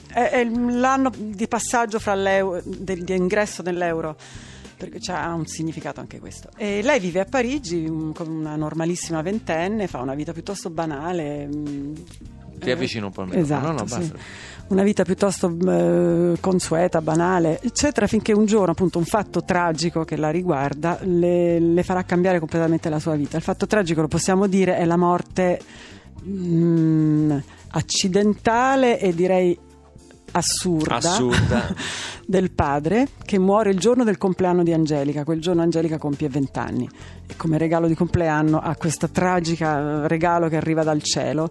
È, 0.07 0.19
è 0.29 0.43
l'anno 0.43 1.11
di 1.15 1.47
passaggio 1.47 1.99
fra 1.99 2.15
l'euro, 2.15 2.61
del- 2.65 3.03
di 3.03 3.15
ingresso 3.15 3.61
nell'euro, 3.61 4.15
perché 4.75 4.97
ha 5.11 5.31
un 5.35 5.45
significato 5.45 5.99
anche 5.99 6.19
questo. 6.19 6.49
E 6.57 6.81
lei 6.81 6.99
vive 6.99 7.19
a 7.19 7.25
Parigi 7.25 7.85
mm, 7.87 8.11
come 8.13 8.31
una 8.31 8.55
normalissima 8.55 9.21
ventenne, 9.21 9.85
fa 9.85 9.99
una 10.01 10.15
vita 10.15 10.33
piuttosto 10.33 10.71
banale. 10.71 11.45
mm, 11.45 11.93
Ti 12.59 12.69
eh, 12.69 12.71
avvicino 12.71 13.05
un 13.05 13.11
po' 13.11 13.21
al 13.21 13.27
microfono. 13.27 13.55
Esatto, 13.59 13.71
No, 13.71 13.77
no, 13.79 13.87
sì. 13.87 13.97
basta. 13.99 14.15
Una 14.65 14.83
vita 14.83 15.03
piuttosto 15.03 15.55
eh, 15.67 16.37
consueta, 16.39 17.01
banale, 17.01 17.59
eccetera, 17.61 18.07
finché 18.07 18.33
un 18.33 18.45
giorno, 18.45 18.71
appunto, 18.71 18.97
un 18.97 19.05
fatto 19.05 19.43
tragico 19.43 20.03
che 20.03 20.15
la 20.15 20.31
riguarda 20.31 20.97
le, 21.01 21.59
le 21.59 21.83
farà 21.83 22.03
cambiare 22.03 22.39
completamente 22.39 22.89
la 22.89 22.99
sua 22.99 23.15
vita. 23.15 23.37
Il 23.37 23.43
fatto 23.43 23.67
tragico, 23.67 24.01
lo 24.01 24.07
possiamo 24.07 24.47
dire, 24.47 24.77
è 24.77 24.85
la 24.85 24.97
morte 24.97 25.59
mm, 26.25 27.37
accidentale 27.71 28.99
e 28.99 29.13
direi 29.13 29.57
assurda, 30.33 30.95
Assurda. 30.95 31.73
del 32.25 32.51
padre 32.51 33.07
che 33.25 33.39
muore 33.39 33.71
il 33.71 33.79
giorno 33.79 34.03
del 34.03 34.17
compleanno 34.17 34.63
di 34.63 34.73
Angelica. 34.73 35.23
Quel 35.23 35.39
giorno 35.39 35.61
Angelica 35.61 35.97
compie 35.97 36.29
20 36.29 36.59
anni 36.59 36.89
e 37.25 37.35
come 37.37 37.57
regalo 37.57 37.87
di 37.87 37.95
compleanno 37.95 38.59
ha 38.59 38.75
questa 38.75 39.07
tragica 39.07 40.03
eh, 40.03 40.07
regalo 40.07 40.49
che 40.49 40.57
arriva 40.57 40.83
dal 40.83 41.01
cielo. 41.01 41.49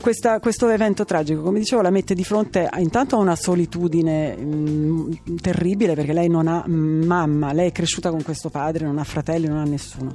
Questa- 0.00 0.40
questo 0.40 0.68
evento 0.68 1.04
tragico, 1.04 1.42
come 1.42 1.58
dicevo, 1.58 1.82
la 1.82 1.90
mette 1.90 2.14
di 2.14 2.24
fronte 2.24 2.66
a, 2.66 2.80
intanto 2.80 3.16
a 3.16 3.18
una 3.18 3.36
solitudine 3.36 4.36
mm, 4.36 5.12
terribile 5.40 5.94
perché 5.94 6.12
lei 6.12 6.28
non 6.28 6.48
ha 6.48 6.64
mm, 6.68 7.04
mamma, 7.04 7.52
lei 7.52 7.68
è 7.68 7.72
cresciuta 7.72 8.10
con 8.10 8.22
questo 8.22 8.50
padre, 8.50 8.84
non 8.84 8.98
ha 8.98 9.04
fratelli, 9.04 9.46
non 9.46 9.58
ha 9.58 9.64
nessuno. 9.64 10.14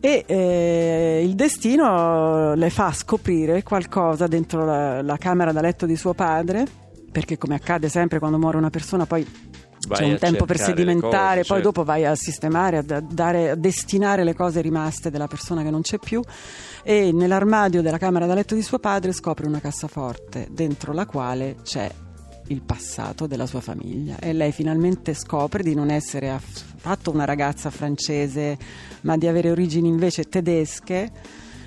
E 0.00 0.24
eh, 0.26 1.22
il 1.24 1.34
destino 1.34 2.52
le 2.54 2.68
fa 2.68 2.92
scoprire 2.92 3.62
qualcosa 3.62 4.26
dentro 4.26 4.62
la, 4.62 5.00
la 5.00 5.16
camera 5.16 5.50
da 5.50 5.62
letto 5.62 5.86
di 5.86 5.96
suo 5.96 6.12
padre, 6.12 6.66
perché 7.14 7.38
come 7.38 7.54
accade 7.54 7.88
sempre 7.88 8.18
quando 8.18 8.38
muore 8.38 8.56
una 8.56 8.70
persona, 8.70 9.06
poi 9.06 9.24
Vai 9.86 9.98
c'è 9.98 10.04
un 10.04 10.18
tempo 10.18 10.46
per 10.46 10.58
sedimentare, 10.58 11.42
cose, 11.42 11.46
poi 11.46 11.56
certo. 11.58 11.62
dopo 11.62 11.84
vai 11.84 12.04
a 12.04 12.16
sistemare, 12.16 12.78
a, 12.78 12.82
da- 12.82 12.98
dare- 12.98 13.50
a 13.50 13.54
destinare 13.54 14.24
le 14.24 14.34
cose 14.34 14.60
rimaste 14.60 15.10
della 15.10 15.28
persona 15.28 15.62
che 15.62 15.70
non 15.70 15.82
c'è 15.82 15.98
più. 15.98 16.20
E 16.82 17.12
nell'armadio 17.12 17.82
della 17.82 17.98
camera 17.98 18.26
da 18.26 18.34
letto 18.34 18.56
di 18.56 18.62
suo 18.62 18.80
padre 18.80 19.12
scopre 19.12 19.46
una 19.46 19.60
cassaforte 19.60 20.48
dentro 20.50 20.92
la 20.92 21.06
quale 21.06 21.58
c'è 21.62 21.88
il 22.48 22.62
passato 22.62 23.28
della 23.28 23.46
sua 23.46 23.60
famiglia 23.60 24.18
e 24.18 24.32
lei 24.32 24.50
finalmente 24.50 25.14
scopre 25.14 25.62
di 25.62 25.74
non 25.74 25.90
essere 25.90 26.30
affatto 26.30 27.12
una 27.12 27.24
ragazza 27.24 27.70
francese 27.70 28.58
ma 29.02 29.16
di 29.16 29.28
avere 29.28 29.50
origini 29.50 29.88
invece 29.88 30.24
tedesche 30.24 31.10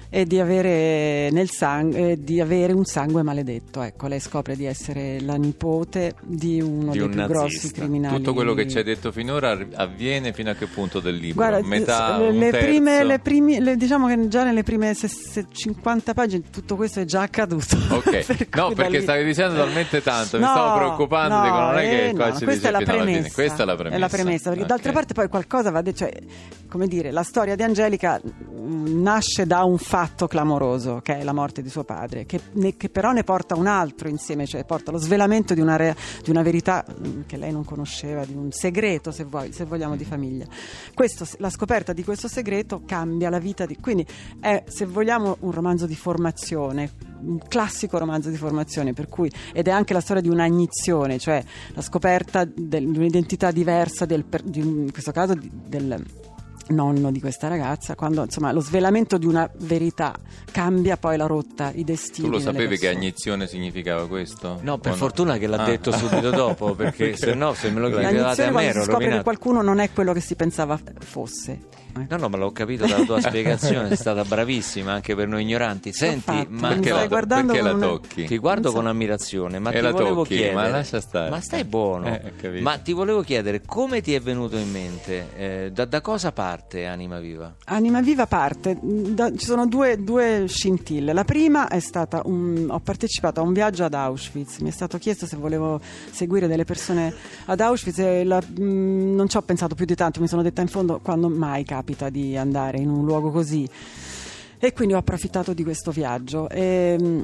e 0.09 0.25
di 0.25 0.39
avere, 0.39 1.29
nel 1.31 1.49
sangue, 1.49 2.11
eh, 2.11 2.23
di 2.23 2.39
avere 2.39 2.71
un 2.73 2.85
sangue 2.85 3.23
maledetto. 3.23 3.81
Ecco, 3.81 4.07
lei 4.07 4.19
scopre 4.19 4.55
di 4.55 4.65
essere 4.65 5.19
la 5.21 5.35
nipote 5.35 6.15
di 6.23 6.61
uno 6.61 6.91
Di 6.91 6.97
dei 6.99 7.07
un 7.07 7.09
più 7.11 7.19
nazista. 7.19 7.25
grossi 7.39 7.71
criminali. 7.71 8.15
Tutto 8.15 8.33
quello 8.33 8.53
che 8.53 8.67
ci 8.69 8.77
hai 8.77 8.83
detto 8.83 9.11
finora 9.11 9.57
avviene 9.75 10.31
fino 10.33 10.49
a 10.49 10.53
che 10.53 10.67
punto 10.67 10.99
del 11.01 11.15
libro? 11.15 11.45
Guarda, 11.45 11.67
Metà, 11.67 12.17
le, 12.29 12.49
prime, 12.51 13.03
le 13.03 13.19
primi- 13.19 13.59
le- 13.59 13.75
diciamo 13.75 14.07
che 14.07 14.27
già 14.29 14.43
nelle 14.43 14.63
prime 14.63 14.93
se- 14.93 15.07
se- 15.09 15.45
50 15.51 16.13
pagine 16.13 16.43
tutto 16.49 16.75
questo 16.77 17.01
è 17.01 17.05
già 17.05 17.21
accaduto. 17.21 17.75
Ok, 17.97 18.25
Per 18.25 18.47
no 18.55 18.71
perché 18.73 18.97
lì- 18.97 19.01
stavi 19.03 19.23
dicendo 19.23 19.55
talmente 19.55 20.01
tanto, 20.01 20.37
mi 20.37 20.43
No, 20.43 20.49
stavo 20.51 20.77
preoccupando, 20.77 21.35
no, 21.35 21.41
dico, 21.43 21.55
non 21.55 21.77
è 21.77 21.81
che 21.89 22.07
eh, 22.09 22.13
qua 22.13 22.29
no, 22.29 22.37
ci 22.37 22.43
questa 22.45 22.67
dice 22.69 22.83
è 22.83 22.85
la 22.85 22.91
premessa. 22.91 23.33
Questa 23.33 23.63
è 23.63 23.65
la 23.65 23.75
premessa. 23.75 23.95
È 23.95 23.99
la 23.99 24.07
premessa, 24.09 24.43
perché 24.49 24.63
Ok. 24.63 24.69
d'altra 24.69 24.91
parte 24.93 25.13
poi 25.13 25.27
qualcosa 25.27 25.71
va 25.71 25.81
detto, 25.81 25.97
cioè, 25.97 26.11
come 26.69 26.87
dire, 26.87 27.11
la 27.11 27.23
storia 27.23 27.55
di 27.55 27.63
Angelica 27.63 28.21
mh, 28.23 29.01
nasce 29.01 29.45
da 29.45 29.63
un 29.63 29.77
fatto 29.77 29.95
clamoroso, 30.27 30.99
che 31.01 31.17
è 31.19 31.23
la 31.23 31.33
morte 31.33 31.61
di 31.61 31.69
suo 31.69 31.83
padre, 31.83 32.25
che, 32.25 32.39
ne- 32.53 32.75
che 32.77 32.89
però 32.89 33.11
ne 33.11 33.23
porta 33.23 33.55
un 33.55 33.67
altro 33.67 34.07
insieme, 34.09 34.45
cioè 34.45 34.63
porta 34.65 34.91
lo 34.91 34.97
svelamento 34.97 35.53
di 35.53 35.61
una, 35.61 35.75
re- 35.75 35.95
di 36.23 36.29
una 36.29 36.41
verità 36.41 36.83
mh, 36.87 37.21
che 37.25 37.37
lei 37.37 37.51
non 37.51 37.63
conosceva, 37.65 38.25
di 38.25 38.33
un 38.33 38.51
segreto, 38.51 39.11
se, 39.11 39.23
vuoi- 39.23 39.51
se 39.53 39.65
vogliamo, 39.65 39.95
di 39.95 40.05
famiglia. 40.05 40.45
Questo- 40.93 41.25
la 41.37 41.49
scoperta 41.49 41.93
di 41.93 42.03
questo 42.03 42.27
segreto 42.27 42.81
cambia 42.85 43.29
la 43.29 43.39
vita 43.39 43.65
di... 43.65 43.77
Quindi 43.79 44.05
è, 44.39 44.63
se 44.67 44.85
vogliamo, 44.85 45.37
un 45.41 45.51
romanzo 45.51 45.85
di 45.85 45.95
formazione, 45.95 46.91
un 47.21 47.39
classico 47.47 47.97
romanzo 47.97 48.29
di 48.29 48.37
formazione, 48.37 48.93
per 48.93 49.07
cui, 49.07 49.31
ed 49.53 49.67
è 49.67 49.71
anche 49.71 49.93
la 49.93 50.01
storia 50.01 50.21
di 50.21 50.29
un'agnizione, 50.29 51.17
cioè 51.17 51.43
la 51.73 51.81
scoperta 51.81 52.45
del- 52.45 52.89
di 52.91 52.97
un'identità 52.97 53.51
diversa, 53.51 54.05
del, 54.05 54.25
di 54.43 54.59
in 54.59 54.91
questo 54.91 55.11
caso 55.11 55.33
di- 55.33 55.49
del 55.51 56.03
nonno 56.69 57.11
di 57.11 57.19
questa 57.19 57.47
ragazza, 57.47 57.95
quando 57.95 58.23
insomma 58.23 58.51
lo 58.51 58.59
svelamento 58.61 59.17
di 59.17 59.25
una 59.25 59.49
verità 59.59 60.13
cambia 60.51 60.97
poi 60.97 61.17
la 61.17 61.25
rotta, 61.25 61.71
i 61.73 61.83
destini. 61.83 62.27
Tu 62.27 62.33
lo 62.33 62.39
sapevi 62.39 62.77
che 62.77 62.87
agnizione 62.89 63.47
significava 63.47 64.07
questo? 64.07 64.59
No, 64.61 64.77
per 64.77 64.93
O 64.93 64.95
fortuna 64.95 65.37
che 65.37 65.47
l'ha 65.47 65.57
Ah. 65.57 65.65
detto 65.65 65.91
subito 65.91 66.29
dopo, 66.29 66.73
perché 66.75 67.15
se 67.17 67.33
no, 67.33 67.53
se 67.53 67.69
me 67.71 67.79
lo 67.79 67.89
chiedevate 67.89 68.43
a 68.43 68.45
me 68.47 68.51
quando 68.51 68.69
ero 68.69 68.79
si 68.79 68.85
scopre 68.85 68.97
che 68.97 69.03
rovinato. 69.05 69.23
qualcuno 69.23 69.61
non 69.61 69.79
è 69.79 69.91
quello 69.91 70.13
che 70.13 70.19
si 70.21 70.35
pensava 70.35 70.79
fosse. 70.99 71.59
Eh. 72.03 72.07
No, 72.09 72.17
no, 72.17 72.29
ma 72.29 72.37
l'ho 72.37 72.51
capito 72.51 72.85
dalla 72.85 73.03
tua 73.05 73.19
spiegazione, 73.21 73.89
è 73.89 73.95
stata 73.95 74.23
bravissima 74.23 74.93
anche 74.93 75.15
per 75.15 75.27
noi 75.27 75.43
ignoranti. 75.43 75.91
Senti, 75.93 76.45
ma 76.49 76.69
Perché 76.69 76.89
stai 76.89 76.99
la, 77.01 77.07
guardando 77.07 77.53
perché 77.53 77.67
la 77.67 77.75
tocchi? 77.77 78.25
ti 78.25 78.37
guardo 78.37 78.69
so. 78.69 78.75
con 78.75 78.87
ammirazione, 78.87 79.59
ma 79.59 79.71
E 79.71 79.75
ti 79.77 79.81
la 79.81 79.91
volevo 79.91 80.15
tocchi, 80.15 80.35
chiedere. 80.35 80.53
ma 80.55 80.67
lascia 80.67 80.99
stare. 81.01 81.29
Ma 81.29 81.39
stai 81.41 81.63
buono. 81.63 82.07
Eh, 82.07 82.61
ma 82.61 82.77
ti 82.77 82.93
volevo 82.93 83.21
chiedere 83.21 83.61
come 83.65 84.01
ti 84.01 84.13
è 84.13 84.19
venuto 84.19 84.57
in 84.57 84.69
mente? 84.71 85.27
eh, 85.35 85.71
da, 85.73 85.85
da 85.85 86.01
cosa 86.01 86.31
parte 86.31 86.85
Anima 86.85 87.19
Viva? 87.19 87.55
Anima 87.65 88.01
Viva 88.01 88.25
parte, 88.27 88.77
da- 88.81 89.31
ci 89.35 89.45
sono 89.45 89.65
due, 89.67 90.01
due 90.03 90.45
scintille. 90.47 91.13
La 91.13 91.23
prima 91.23 91.67
è 91.67 91.79
stata, 91.79 92.21
un- 92.25 92.67
ho 92.69 92.79
partecipato 92.79 93.39
a 93.39 93.43
un 93.43 93.53
viaggio 93.53 93.83
ad 93.83 93.93
Auschwitz, 93.93 94.59
mi 94.59 94.69
è 94.69 94.71
stato 94.71 94.97
chiesto 94.97 95.25
se 95.25 95.35
volevo 95.37 95.79
seguire 96.11 96.47
delle 96.47 96.63
persone 96.65 97.13
ad 97.45 97.59
Auschwitz 97.59 97.99
e 97.99 98.23
la- 98.23 98.41
mh, 98.41 99.15
non 99.15 99.27
ci 99.29 99.37
ho 99.37 99.41
pensato 99.41 99.75
più 99.75 99.85
di 99.85 99.95
tanto, 99.95 100.19
mi 100.21 100.27
sono 100.27 100.41
detta 100.41 100.61
in 100.61 100.67
fondo 100.67 100.99
quando 101.01 101.29
mai 101.29 101.63
capita 101.87 102.09
di 102.09 102.35
andare 102.35 102.79
in 102.79 102.89
un 102.89 103.05
luogo 103.05 103.31
così. 103.31 103.67
E 104.59 104.73
quindi 104.73 104.93
ho 104.93 104.97
approfittato 104.97 105.53
di 105.53 105.63
questo 105.63 105.91
viaggio. 105.91 106.49
E, 106.49 106.97
mh, 106.99 107.23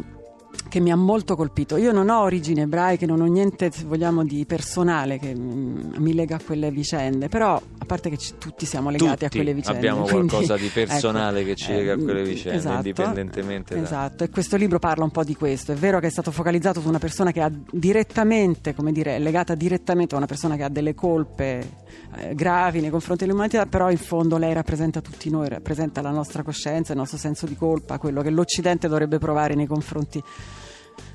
che 0.69 0.79
mi 0.79 0.91
ha 0.91 0.95
molto 0.95 1.35
colpito. 1.35 1.77
Io 1.77 1.91
non 1.91 2.09
ho 2.09 2.21
origini 2.21 2.61
ebraiche, 2.61 3.05
non 3.05 3.21
ho 3.21 3.25
niente, 3.25 3.71
se 3.71 3.83
vogliamo, 3.85 4.23
di 4.23 4.45
personale 4.45 5.19
che 5.19 5.35
mm, 5.35 5.95
mi 5.97 6.13
lega 6.13 6.37
a 6.37 6.39
quelle 6.43 6.71
vicende, 6.71 7.29
però 7.29 7.55
a 7.55 7.85
parte 7.85 8.09
che 8.09 8.17
ci- 8.17 8.33
tutti 8.39 8.65
siamo 8.65 8.89
legati 8.89 9.25
a 9.25 9.27
Tutti 9.29 9.37
quelle 9.37 9.53
vicende. 9.53 9.77
abbiamo 9.77 10.01
quindi, 10.07 10.29
qualcosa 10.29 10.57
di 10.57 10.67
personale 10.69 11.39
ecco, 11.41 11.49
che 11.49 11.55
ci 11.55 11.71
lega 11.73 11.93
a 11.93 11.97
quelle 11.97 12.21
mm, 12.21 12.25
vicende, 12.25 12.57
esatto, 12.57 12.75
indipendentemente 12.77 13.75
da- 13.75 13.81
Esatto, 13.81 14.23
e 14.23 14.29
questo 14.29 14.55
libro 14.57 14.79
parla 14.79 15.03
un 15.03 15.11
po' 15.11 15.23
di 15.23 15.35
questo. 15.35 15.71
È 15.71 15.75
vero 15.75 15.99
che 15.99 16.07
è 16.07 16.11
stato 16.11 16.31
focalizzato 16.31 16.81
su 16.81 16.87
una 16.87 16.99
persona 16.99 17.31
che 17.31 17.41
ha 17.41 17.51
direttamente, 17.71 18.73
come 18.73 18.91
dire, 18.91 19.15
è 19.15 19.19
legata 19.19 19.55
direttamente 19.55 20.15
a 20.15 20.17
una 20.17 20.27
persona 20.27 20.55
che 20.55 20.63
ha 20.63 20.69
delle 20.69 20.95
colpe 20.95 21.81
eh, 22.17 22.33
gravi 22.35 22.81
nei 22.81 22.89
confronti 22.89 23.25
dell'umanità, 23.25 23.65
però 23.65 23.91
in 23.91 23.97
fondo 23.97 24.37
lei 24.37 24.53
rappresenta 24.53 25.01
tutti 25.01 25.29
noi, 25.29 25.49
rappresenta 25.49 26.01
la 26.01 26.11
nostra 26.11 26.43
coscienza, 26.43 26.93
il 26.93 26.97
nostro 26.97 27.17
senso 27.17 27.45
di 27.45 27.55
colpa, 27.55 27.97
quello 27.97 28.21
che 28.21 28.29
l'Occidente 28.29 28.87
dovrebbe 28.87 29.19
provare 29.19 29.53
nei 29.55 29.67
confronti 29.67 30.21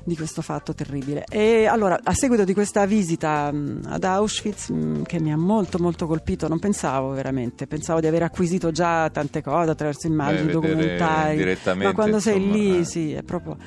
di 0.03 0.15
questo 0.15 0.41
fatto 0.41 0.73
terribile. 0.73 1.23
E 1.29 1.65
allora, 1.65 1.99
a 2.01 2.13
seguito 2.13 2.43
di 2.43 2.53
questa 2.53 2.85
visita 2.85 3.51
mh, 3.51 3.81
ad 3.87 4.03
Auschwitz, 4.03 4.69
mh, 4.69 5.03
che 5.03 5.19
mi 5.19 5.31
ha 5.31 5.37
molto 5.37 5.77
molto 5.79 6.07
colpito, 6.07 6.47
non 6.47 6.59
pensavo 6.59 7.09
veramente, 7.09 7.67
pensavo 7.67 7.99
di 7.99 8.07
aver 8.07 8.23
acquisito 8.23 8.71
già 8.71 9.09
tante 9.09 9.41
cose 9.41 9.71
attraverso 9.71 10.07
immagini, 10.07 10.47
Beh, 10.47 10.51
documentari, 10.51 11.57
ma 11.75 11.93
quando 11.93 12.19
sei 12.19 12.37
insomma, 12.37 12.55
lì, 12.55 12.79
eh. 12.79 12.83
sì, 12.83 13.13
è 13.13 13.23
proprio... 13.23 13.57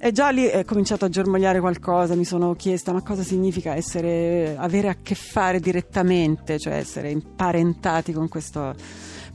E 0.00 0.12
già 0.12 0.30
lì 0.30 0.44
è 0.44 0.64
cominciato 0.64 1.04
a 1.04 1.08
germogliare 1.08 1.58
qualcosa, 1.58 2.14
mi 2.14 2.24
sono 2.24 2.54
chiesta 2.54 2.92
ma 2.92 3.02
cosa 3.02 3.24
significa 3.24 3.74
essere, 3.74 4.54
avere 4.56 4.88
a 4.88 4.96
che 5.02 5.16
fare 5.16 5.58
direttamente, 5.58 6.58
cioè 6.58 6.74
essere 6.74 7.10
imparentati 7.10 8.12
con 8.12 8.28
questo... 8.28 8.74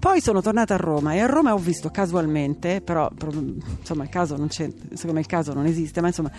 Poi 0.03 0.19
sono 0.19 0.41
tornata 0.41 0.73
a 0.73 0.77
Roma 0.77 1.13
e 1.13 1.19
a 1.19 1.27
Roma 1.27 1.53
ho 1.53 1.57
visto 1.57 1.89
casualmente, 1.89 2.81
però 2.81 3.09
insomma 3.79 4.03
il 4.03 4.09
caso 4.09 4.35
non 4.35 4.49
c'è, 4.49 4.69
secondo 4.89 5.13
me 5.13 5.21
il 5.21 5.27
caso 5.27 5.53
non 5.53 5.65
esiste, 5.65 6.01
ma 6.01 6.07
insomma 6.07 6.29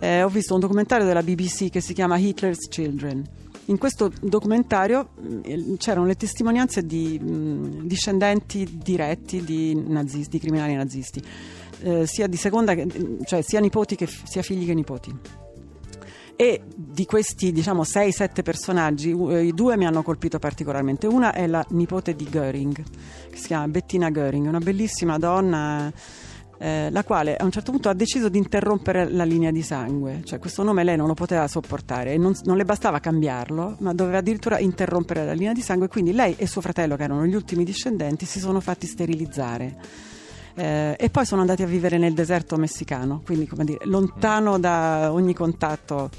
eh, 0.00 0.24
ho 0.24 0.28
visto 0.28 0.54
un 0.54 0.58
documentario 0.58 1.06
della 1.06 1.22
BBC 1.22 1.70
che 1.70 1.80
si 1.80 1.92
chiama 1.94 2.18
Hitler's 2.18 2.66
Children. 2.66 3.24
In 3.66 3.78
questo 3.78 4.10
documentario 4.20 5.10
mh, 5.14 5.74
c'erano 5.76 6.06
le 6.06 6.16
testimonianze 6.16 6.84
di 6.84 7.16
mh, 7.16 7.86
discendenti 7.86 8.80
diretti 8.82 9.44
di 9.44 9.80
nazisti, 9.86 10.30
di 10.30 10.38
criminali 10.40 10.74
nazisti, 10.74 11.22
eh, 11.82 12.06
sia 12.08 12.26
seconda, 12.32 12.74
cioè 13.24 13.40
sia 13.42 13.60
che 13.60 14.08
sia 14.08 14.42
figli 14.42 14.66
che 14.66 14.74
nipoti. 14.74 15.41
E 16.36 16.62
di 16.74 17.04
questi, 17.04 17.52
diciamo, 17.52 17.82
6-7 17.82 18.42
personaggi, 18.42 19.10
eh, 19.10 19.44
i 19.44 19.52
due 19.52 19.76
mi 19.76 19.86
hanno 19.86 20.02
colpito 20.02 20.38
particolarmente. 20.38 21.06
Una 21.06 21.32
è 21.32 21.46
la 21.46 21.64
nipote 21.70 22.14
di 22.16 22.24
Göring, 22.28 22.74
che 23.30 23.36
si 23.36 23.46
chiama 23.48 23.68
Bettina 23.68 24.10
Göring, 24.10 24.46
una 24.46 24.58
bellissima 24.58 25.18
donna. 25.18 25.92
eh, 26.58 26.90
la 26.92 27.02
quale 27.02 27.34
a 27.36 27.44
un 27.44 27.50
certo 27.50 27.72
punto 27.72 27.88
ha 27.88 27.92
deciso 27.92 28.28
di 28.28 28.38
interrompere 28.38 29.10
la 29.10 29.24
linea 29.24 29.50
di 29.50 29.62
sangue, 29.62 30.20
cioè 30.22 30.38
questo 30.38 30.62
nome 30.62 30.84
lei 30.84 30.96
non 30.96 31.08
lo 31.08 31.14
poteva 31.14 31.48
sopportare 31.48 32.12
e 32.12 32.18
non, 32.18 32.34
non 32.44 32.56
le 32.56 32.64
bastava 32.64 33.00
cambiarlo, 33.00 33.76
ma 33.80 33.92
doveva 33.92 34.18
addirittura 34.18 34.60
interrompere 34.60 35.24
la 35.24 35.32
linea 35.32 35.52
di 35.52 35.60
sangue, 35.60 35.88
quindi 35.88 36.12
lei 36.12 36.36
e 36.38 36.46
suo 36.46 36.60
fratello, 36.60 36.94
che 36.94 37.02
erano 37.02 37.26
gli 37.26 37.34
ultimi 37.34 37.64
discendenti, 37.64 38.26
si 38.26 38.38
sono 38.38 38.60
fatti 38.60 38.86
sterilizzare. 38.86 39.76
Eh, 40.54 40.96
e 40.98 41.10
poi 41.10 41.24
sono 41.24 41.40
andati 41.40 41.62
a 41.62 41.66
vivere 41.66 41.98
nel 41.98 42.12
deserto 42.12 42.56
messicano, 42.56 43.22
quindi 43.24 43.46
come 43.46 43.64
dire, 43.64 43.84
lontano 43.84 44.58
da 44.58 45.10
ogni 45.12 45.34
contatto. 45.34 46.10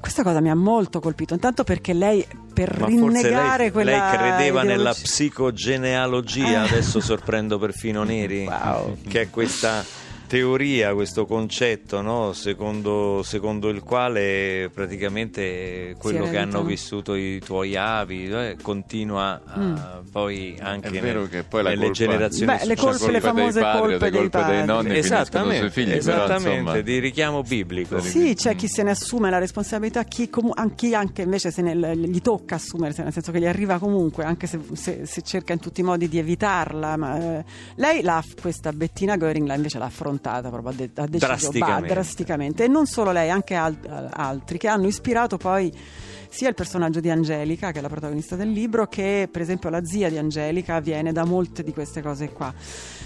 Questa 0.00 0.22
cosa 0.24 0.40
mi 0.40 0.50
ha 0.50 0.54
molto 0.56 0.98
colpito, 0.98 1.32
intanto 1.34 1.62
perché 1.62 1.92
lei 1.92 2.26
per 2.52 2.80
Ma 2.80 2.86
rinnegare 2.86 3.62
lei, 3.64 3.70
quella 3.70 3.90
lei 4.10 4.16
credeva 4.18 4.62
nella 4.62 4.92
psicogenealogia, 4.92 6.62
Ah. 6.62 6.64
adesso 6.64 7.00
sorprendo 7.00 7.58
perfino 7.58 8.02
Neri, 8.02 8.48
che 9.08 9.20
è 9.22 9.30
questa 9.30 9.84
teoria, 10.32 10.94
questo 10.94 11.26
concetto, 11.26 12.00
no? 12.00 12.32
secondo, 12.32 13.20
secondo 13.22 13.68
il 13.68 13.82
quale 13.82 14.70
praticamente 14.72 15.94
quello 15.98 16.24
che 16.30 16.38
hanno 16.38 16.62
vissuto 16.62 17.14
i 17.14 17.38
tuoi 17.44 17.76
avi 17.76 18.30
eh, 18.30 18.56
continua 18.62 19.42
a- 19.44 19.60
Mm. 19.60 19.76
poi 20.10 20.56
anche 20.58 20.88
È 20.88 21.00
vero 21.02 21.20
nel- 21.20 21.28
che 21.28 21.42
poi 21.42 21.62
la 21.62 21.68
nelle 21.68 21.80
colpa- 21.82 21.94
generazioni 21.98 22.46
Beh, 22.56 22.64
le 22.64 22.76
colpe, 22.76 23.10
le 23.10 23.20
colpa 23.20 23.20
dei 23.20 23.20
famose 23.20 23.60
padri 23.60 23.80
colpe 23.80 23.92
le 23.92 23.98
dei 24.10 24.20
colpe 24.20 24.36
dei 24.38 24.46
padri. 24.46 24.66
nonni 24.66 24.96
Esattamente, 24.96 25.58
sui 25.58 25.70
figli, 25.70 25.98
però, 26.02 26.24
esattamente, 26.24 26.50
insomma. 26.60 26.80
di 26.80 26.98
richiamo 26.98 27.42
biblico. 27.44 28.00
Sì, 28.00 28.34
c'è 28.34 28.54
chi 28.56 28.68
se 28.68 28.82
ne 28.82 28.90
assume 28.92 29.28
la 29.28 29.38
responsabilità, 29.38 30.04
chi, 30.04 30.30
comu- 30.30 30.74
chi 30.74 30.94
anche 30.94 31.20
invece 31.22 31.50
se 31.50 31.60
ne, 31.60 31.94
gli 31.94 32.20
tocca 32.22 32.54
assumersela, 32.54 33.04
nel 33.04 33.12
senso 33.12 33.32
che 33.32 33.38
gli 33.38 33.46
arriva 33.46 33.78
comunque, 33.78 34.24
anche 34.24 34.46
se, 34.46 34.58
se- 34.72 35.04
se 35.04 35.20
cerca 35.20 35.52
in 35.52 35.58
tutti 35.58 35.82
i 35.82 35.84
modi 35.84 36.08
di 36.08 36.16
evitarla. 36.18 36.96
Ma, 36.96 37.18
eh, 37.38 37.44
lei, 37.74 38.00
l'ha- 38.00 38.24
questa 38.40 38.72
Bettina 38.72 39.16
Göring, 39.18 39.46
l'ha 39.46 39.54
invece 39.56 39.76
l'ha 39.76 39.84
affrontata 39.84 40.20
proprio, 40.22 40.68
ha, 40.70 40.72
de- 40.72 40.90
ha 40.94 41.06
deciso 41.06 41.26
Drasticamente. 41.26 41.86
bah, 41.88 41.92
drasticamente. 41.94 42.64
E 42.64 42.68
non 42.68 42.86
solo 42.86 43.12
lei, 43.12 43.30
anche 43.30 43.54
al- 43.54 44.08
altri 44.10 44.58
che 44.58 44.68
hanno 44.68 44.86
ispirato 44.86 45.36
poi 45.36 45.72
sia 46.28 46.48
il 46.48 46.54
personaggio 46.54 47.00
di 47.00 47.10
Angelica, 47.10 47.72
che 47.72 47.80
è 47.80 47.82
la 47.82 47.88
protagonista 47.88 48.36
del 48.36 48.50
libro, 48.50 48.86
che 48.86 49.28
per 49.30 49.42
esempio 49.42 49.68
la 49.68 49.84
zia 49.84 50.08
di 50.08 50.16
Angelica 50.16 50.80
viene 50.80 51.12
da 51.12 51.24
molte 51.26 51.62
di 51.62 51.74
queste 51.74 52.00
cose 52.00 52.30
qua. 52.30 52.52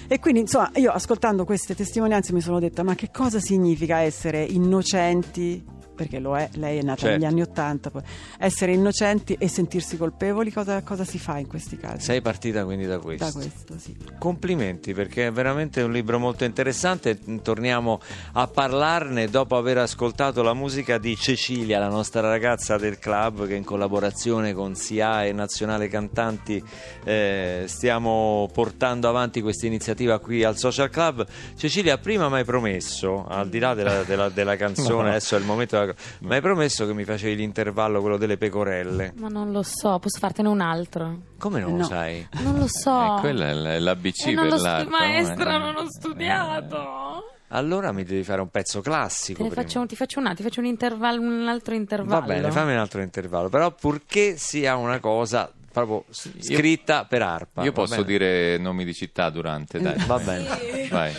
E 0.07 0.21
quindi, 0.21 0.41
insomma, 0.41 0.71
io 0.77 0.93
ascoltando 0.93 1.45
queste 1.45 1.75
testimonianze 1.75 2.33
mi 2.33 2.41
sono 2.41 2.61
detta: 2.61 2.85
ma 2.85 2.95
che 2.95 3.11
cosa 3.11 3.41
significa 3.41 3.99
essere 3.99 4.45
innocenti 4.45 5.65
perché 5.97 6.21
lo 6.21 6.37
è, 6.37 6.49
lei 6.55 6.79
è 6.79 6.83
nata 6.83 7.01
Certo. 7.01 7.17
negli 7.17 7.25
anni 7.25 7.41
Ottanta, 7.43 7.91
essere 8.39 8.73
innocenti 8.73 9.35
e 9.39 9.49
sentirsi 9.49 9.97
colpevoli, 9.97 10.53
cosa, 10.53 10.83
cosa 10.83 11.05
si 11.05 11.19
fa 11.19 11.39
in 11.39 11.49
questi 11.49 11.77
casi? 11.77 12.05
Sei 12.05 12.21
partita 12.21 12.65
quindi 12.65 12.87
da 12.87 12.99
questo. 12.99 13.25
Da 13.25 13.33
questo, 13.33 13.75
sì. 13.79 13.97
Complimenti 14.19 14.93
perché 14.95 15.27
è 15.27 15.33
veramente 15.33 15.83
un 15.83 15.91
libro 15.91 16.19
molto 16.19 16.45
interessante. 16.45 17.19
Torniamo 17.43 18.01
a 18.33 18.47
parlarne 18.47 19.29
dopo 19.29 19.57
aver 19.57 19.79
ascoltato 19.79 20.43
la 20.43 20.55
musica 20.55 20.99
di 20.99 21.17
Cecilia, 21.17 21.79
la 21.79 21.89
nostra 21.89 22.21
ragazza 22.21 22.77
del 22.77 22.99
club 22.99 23.47
che 23.47 23.55
in 23.55 23.65
collaborazione 23.65 24.53
con 24.53 24.75
SIA 24.75 25.25
e 25.25 25.33
Nazionale 25.33 25.89
Cantanti 25.89 26.63
eh, 27.05 27.65
stiamo 27.67 28.49
portando 28.53 29.09
avanti 29.09 29.41
questa 29.41 29.67
iniziativa 29.67 30.19
qui 30.19 30.45
al 30.45 30.57
Social 30.57 30.91
Club. 30.91 31.27
Cecilia, 31.57 31.97
prima 31.99 32.29
mi 32.29 32.37
hai 32.37 32.45
promesso, 32.45 33.25
al 33.27 33.49
di 33.49 33.59
là 33.59 33.75
della, 33.75 34.03
della- 34.03 34.29
della 34.29 34.57
canzone, 34.57 35.11
adesso 35.11 35.37
è 35.37 35.39
il 35.39 35.45
momento, 35.45 35.79
della- 35.79 35.86
mi 36.21 36.35
hai 36.35 36.41
promesso 36.41 36.87
che 36.87 36.95
mi 36.95 37.05
facevi 37.05 37.37
l'intervallo, 37.37 38.01
quello 38.01 38.17
delle 38.17 38.37
pecorelle. 38.37 39.13
Ma 39.17 39.29
non 39.29 39.53
lo 39.53 39.63
so, 39.63 39.99
posso 39.99 40.19
fartene 40.19 40.49
un 40.49 40.61
altro? 40.61 41.19
Come 41.39 41.61
non 41.61 41.73
lo 41.73 41.77
No. 41.79 41.85
sai? 41.85 42.27
Non 42.43 42.59
lo 42.59 42.67
so. 42.69 43.17
Eh, 43.17 43.21
quella 43.21 43.49
è 43.49 43.79
l'ABC 43.79 44.27
Eh, 44.29 44.35
per 44.35 44.45
lo 44.45 44.57
stu- 44.57 44.63
l'arte. 44.67 44.89
maestra, 44.91 45.55
eh. 45.55 45.59
non 45.59 45.77
ho 45.77 45.85
studiato. 45.89 47.31
Allora 47.51 47.93
mi 47.93 48.03
devi 48.03 48.25
fare 48.25 48.41
un 48.41 48.49
pezzo 48.49 48.81
classico. 48.81 49.49
Faccio, 49.51 49.87
ti 49.87 49.95
faccio 49.95 50.19
un, 50.19 50.35
ti 50.35 50.43
faccio 50.43 50.59
un 50.61 50.67
intervallo, 50.67 51.21
un 51.21 51.47
altro 51.47 51.75
intervallo. 51.75 52.21
Va 52.21 52.27
bene, 52.27 52.51
fammi 52.51 52.73
un 52.73 52.79
altro 52.79 53.01
intervallo, 53.03 53.49
però 53.49 53.71
purché 53.71 54.37
sia 54.37 54.75
una 54.77 54.99
cosa 54.99 55.51
proprio 55.71 56.05
scritta 56.11 57.05
per 57.05 57.23
arpa. 57.23 57.63
Io 57.63 57.71
posso 57.71 58.03
bene? 58.03 58.07
dire 58.07 58.59
nomi 58.59 58.85
di 58.85 58.93
città 58.95 59.31
durante, 59.31 59.79
dai. 59.79 59.95
Va 60.07 60.19
bene. 60.19 60.89
Vai. 60.91 61.13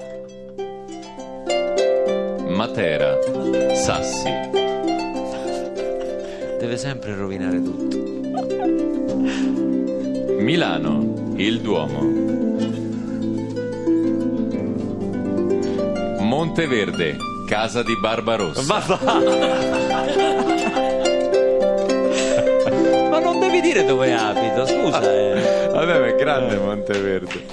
Matera, 2.58 3.16
Sassi, 3.72 4.28
Deve 6.58 6.76
sempre 6.76 7.14
rovinare 7.14 7.62
tutto. 7.62 7.96
Milano, 10.40 11.34
il 11.36 11.60
Duomo. 11.60 12.00
Monteverde, 16.18 17.16
casa 17.46 17.84
di 17.84 17.96
Barbarossa. 17.96 18.62
Ma 18.62 18.78
va! 18.80 18.98
Ma 23.08 23.18
non 23.20 23.38
devi 23.38 23.60
dire 23.60 23.84
dove 23.84 24.12
abito, 24.12 24.66
scusa. 24.66 25.00
eh. 25.00 25.68
Vabbè, 25.70 25.98
ma 26.00 26.06
è 26.08 26.14
grande 26.16 26.56
Monteverde. 26.56 27.44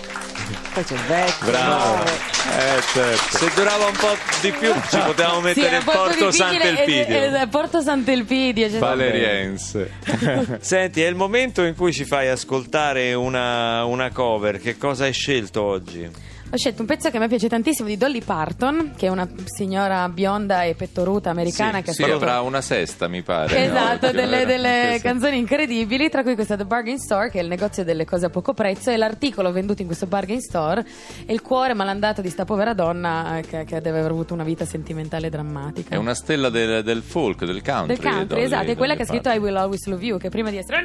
Poi 0.74 0.84
c'è 0.84 0.94
il 0.96 1.00
vecchio. 1.08 1.46
Bravo. 1.46 2.35
Eh, 2.48 2.82
certo. 2.94 3.38
Se 3.38 3.52
durava 3.56 3.86
un 3.86 3.96
po' 3.98 4.16
di 4.42 4.52
più 4.52 4.72
ci 4.90 4.98
potevamo 5.00 5.38
Sì, 5.40 5.46
mettere 5.46 5.78
il 5.78 5.84
molto 5.84 6.00
Porto 6.02 6.26
difficile, 6.30 6.60
Sant'Elpidio. 6.62 7.16
eh, 7.16 7.42
eh, 7.42 7.48
Porto 7.48 7.82
Sant'Elpidio. 7.82 8.70
cioè- 8.70 8.80
Valeriense. 8.80 9.92
Senti, 10.62 11.02
è 11.02 11.08
il 11.08 11.16
momento 11.16 11.64
in 11.64 11.76
cui 11.76 11.92
ci 11.92 12.06
fai 12.06 12.28
ascoltare 12.30 13.14
una, 13.14 13.84
una 13.86 14.12
cover. 14.12 14.60
Che 14.60 14.78
cosa 14.78 15.06
hai 15.06 15.14
scelto 15.14 15.64
oggi? 15.64 16.34
Ho 16.52 16.58
scelto 16.58 16.82
un 16.82 16.88
pezzo 16.88 17.10
che 17.10 17.18
a 17.18 17.20
me 17.20 17.28
piace 17.28 17.50
tantissimo 17.50 17.88
di 17.88 17.98
Dolly 17.98 18.22
Parton, 18.22 18.94
che 18.96 19.08
è 19.08 19.10
una 19.10 19.28
signora 19.46 20.08
bionda 20.08 20.62
e 20.64 20.76
pettoruta 20.76 21.32
americana 21.32 21.82
che 21.82 21.92
sì, 21.92 22.04
ha 22.04 22.06
fatto 22.06 22.18
avrà 22.18 22.42
una 22.42 22.62
sesta, 22.62 23.08
mi 23.10 23.24
pare. 23.24 23.66
Esatto, 23.66 24.06
oggi, 24.06 24.16
delle, 24.16 24.46
delle 24.46 24.90
Sì, 24.92 24.96
sì. 24.98 25.02
canzoni 25.02 25.38
incredibili, 25.40 26.08
tra 26.08 26.22
cui 26.22 26.36
questa 26.36 26.56
The 26.56 26.64
Bargain 26.64 27.00
Store, 27.00 27.30
che 27.32 27.40
è 27.40 27.42
il 27.42 27.50
negozio 27.50 27.84
delle 27.84 28.06
cose 28.06 28.28
a 28.28 28.30
poco 28.30 28.54
prezzo, 28.54 28.90
e 28.92 28.96
l'articolo 28.96 29.52
venduto 29.52 29.82
in 29.82 29.88
questo 29.88 30.06
Bargain 30.06 30.40
Store 30.40 30.86
è 31.26 31.32
il 31.32 31.42
cuore 31.42 31.74
malandato 31.74 32.22
di 32.22 32.30
sta 32.36 32.44
povera 32.44 32.74
donna 32.74 33.38
eh, 33.38 33.42
che, 33.44 33.64
che 33.64 33.80
deve 33.80 34.00
aver 34.00 34.12
avuto 34.12 34.34
una 34.34 34.44
vita 34.44 34.66
sentimentale 34.66 35.30
drammatica. 35.30 35.96
È 35.96 35.98
una 35.98 36.14
stella 36.14 36.50
del, 36.50 36.84
del 36.84 37.02
folk, 37.02 37.46
del 37.46 37.64
country. 37.64 37.96
del 37.96 38.00
country, 38.04 38.26
Dolly- 38.28 38.44
esatto, 38.44 38.72
è 38.72 38.76
quella 38.76 38.96
che 38.96 39.04
ha 39.04 39.06
scritto 39.06 39.30
I 39.30 39.38
Will 39.38 39.56
Always 39.56 39.86
Love 39.86 40.04
You, 40.04 40.18
che 40.20 40.28
prima 40.28 40.50
di 40.50 40.58
essere 40.58 40.84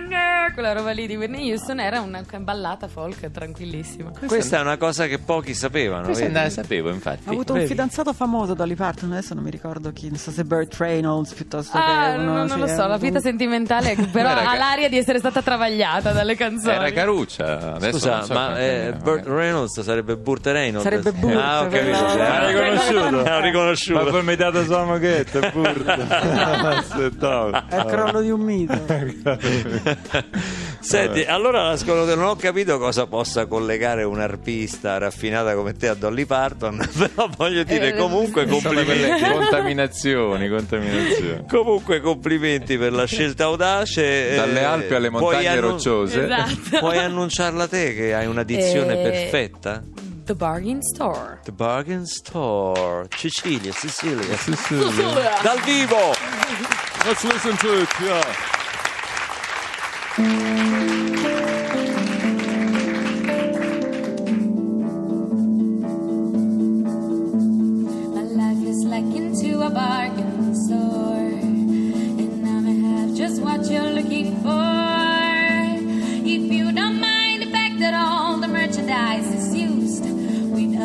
quella 0.54 0.72
roba 0.72 0.92
lì 0.92 1.08
di 1.08 1.16
Whitney 1.16 1.50
Houston 1.50 1.80
era 1.80 2.00
una 2.00 2.22
ballata 2.38 2.86
folk 2.86 3.32
tranquillissima. 3.32 4.12
Questa 4.24 4.58
è 4.58 4.60
una 4.60 4.76
cosa 4.76 5.06
che 5.08 5.18
pochi 5.18 5.54
sapevano. 5.54 6.04
Questa 6.04 6.26
vedi? 6.26 6.38
ne 6.38 6.50
sapevo, 6.50 6.90
infatti. 6.90 7.28
Ha 7.28 7.32
avuto 7.32 7.52
un 7.52 7.58
Vedi? 7.58 7.70
fidanzato 7.70 8.12
famoso 8.12 8.54
Dolly 8.54 8.76
Parton, 8.76 9.10
adesso 9.10 9.34
non 9.34 9.42
mi 9.42 9.50
ricordo 9.50 9.92
chi, 9.92 10.08
non 10.08 10.18
so 10.18 10.30
se 10.30 10.44
Burt 10.44 10.74
Reynolds 10.76 11.32
piuttosto 11.32 11.76
Ah, 11.76 12.12
che 12.12 12.18
uno, 12.20 12.32
no, 12.32 12.36
non 12.38 12.48
sì, 12.50 12.58
lo 12.58 12.66
so, 12.68 12.86
la 12.86 12.96
vita 12.96 13.18
sentimentale 13.18 13.96
però 14.12 14.28
ha 14.28 14.54
l'aria 14.54 14.88
di 14.88 14.98
essere 14.98 15.18
stata 15.18 15.42
travagliata 15.42 16.12
dalle 16.12 16.36
canzoni. 16.36 16.74
Era 16.76 16.92
Caruccia. 16.92 17.74
Adesso 17.74 17.98
Scusa, 17.98 18.16
non 18.18 18.24
so 18.24 18.32
ma 18.34 18.60
eh, 18.60 18.94
Burt. 19.00 19.26
Reynolds 19.26 19.80
sarebbe 19.80 20.16
Burt 20.16 20.46
Reynolds. 20.46 20.84
Sarebbe 20.84 21.10
Burt, 21.10 21.34
Ah, 21.40 21.61
ho 21.62 21.68
capito. 21.68 22.09
sì. 22.09 22.18
Ah, 22.18 22.46
riconosciuto. 22.46 23.16
Ho 23.31 23.40
riconosciuto. 23.40 24.05
poi 24.11 24.22
mi 24.22 24.37
date 24.37 24.64
sua 24.64 24.85
mochetta, 24.85 25.38
è 25.40 25.53
È 27.68 27.76
il 27.76 27.85
crollo 27.87 28.20
di 28.20 28.31
un 28.31 28.40
mito. 28.40 28.79
Senti, 30.81 31.22
allora 31.24 31.76
non 32.14 32.24
ho 32.24 32.37
capito 32.37 32.79
cosa 32.79 33.07
possa 33.07 33.46
collegare 33.46 34.03
un 34.03 34.18
arpista 34.20 34.96
raffinata 34.98 35.55
come 35.55 35.74
te 35.74 35.88
a 35.88 35.94
Dolly 35.94 36.24
Parton, 36.24 36.79
però 36.96 37.29
voglio 37.37 37.62
dire 37.64 37.88
Eh, 37.88 37.96
comunque 37.96 38.46
complimenti. 38.46 38.85
quelle 38.87 39.20
contaminazioni, 39.33 40.48
contaminazioni. 40.48 41.44
Comunque 41.48 42.00
complimenti 42.00 42.79
per 42.79 42.92
la 42.92 43.05
scelta 43.05 43.44
audace. 43.44 44.33
eh, 44.33 44.37
Dalle 44.37 44.64
Alpi 44.64 44.94
alle 44.94 45.11
montagne 45.11 45.48
annun- 45.48 45.70
rocciose. 45.72 46.24
Esatto. 46.24 46.79
Puoi 46.79 46.98
annunciarla 46.98 47.68
te 47.68 47.94
che 47.94 48.14
hai 48.14 48.26
una 48.26 48.42
dizione 48.42 48.98
Eh, 48.98 49.03
perfetta? 49.03 49.83
The 50.30 50.36
Bargain 50.36 50.80
Store. 50.94 51.40
The 51.42 51.50
Bargain 51.50 52.06
Store, 52.06 53.08
Cecilia, 53.16 53.72
Sicilia, 53.72 54.36
dal 55.42 55.58
vivo. 55.66 56.14
Let's 57.04 57.24
listen 57.24 57.56
to 57.56 57.82
it, 57.82 57.88
yeah. 58.00 58.22
My 68.14 68.22
life 68.22 68.62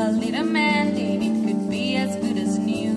a 0.06 0.12
little 0.12 0.44
mending, 0.44 1.24
it 1.24 1.48
could 1.48 1.68
be 1.68 1.96
as 1.96 2.16
good 2.18 2.38
as 2.38 2.60
new. 2.60 2.94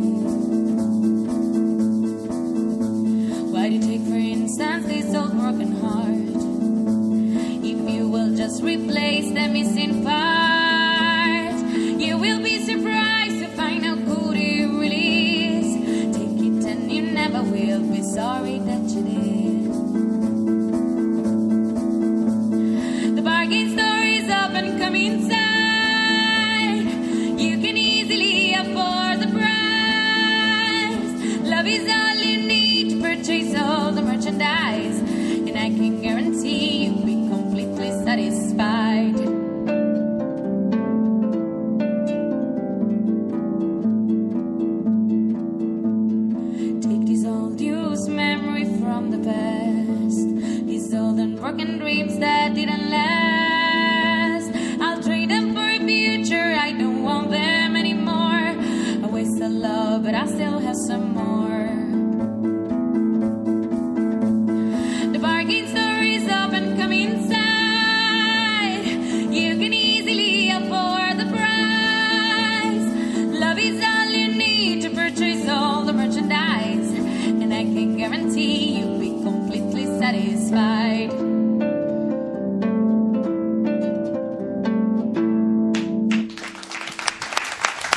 Why 3.50 3.70
do 3.70 3.76
you 3.76 3.80
take, 3.80 4.02
for 4.06 4.16
instance, 4.16 4.86
this 4.86 5.14
old 5.14 5.32
broken 5.32 5.72
heart? 5.80 6.28
If 7.64 7.90
you 7.94 8.08
will 8.10 8.36
just 8.36 8.62
replace 8.62 9.28
the 9.32 9.48
missing 9.48 10.04
part, 10.04 10.27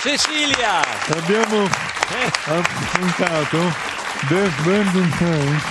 Cecilia! 0.01 0.81
Abbiamo 1.15 1.67
ascoltato 2.45 3.57
The 4.27 4.49
Burning 4.63 5.17
Time. 5.17 5.61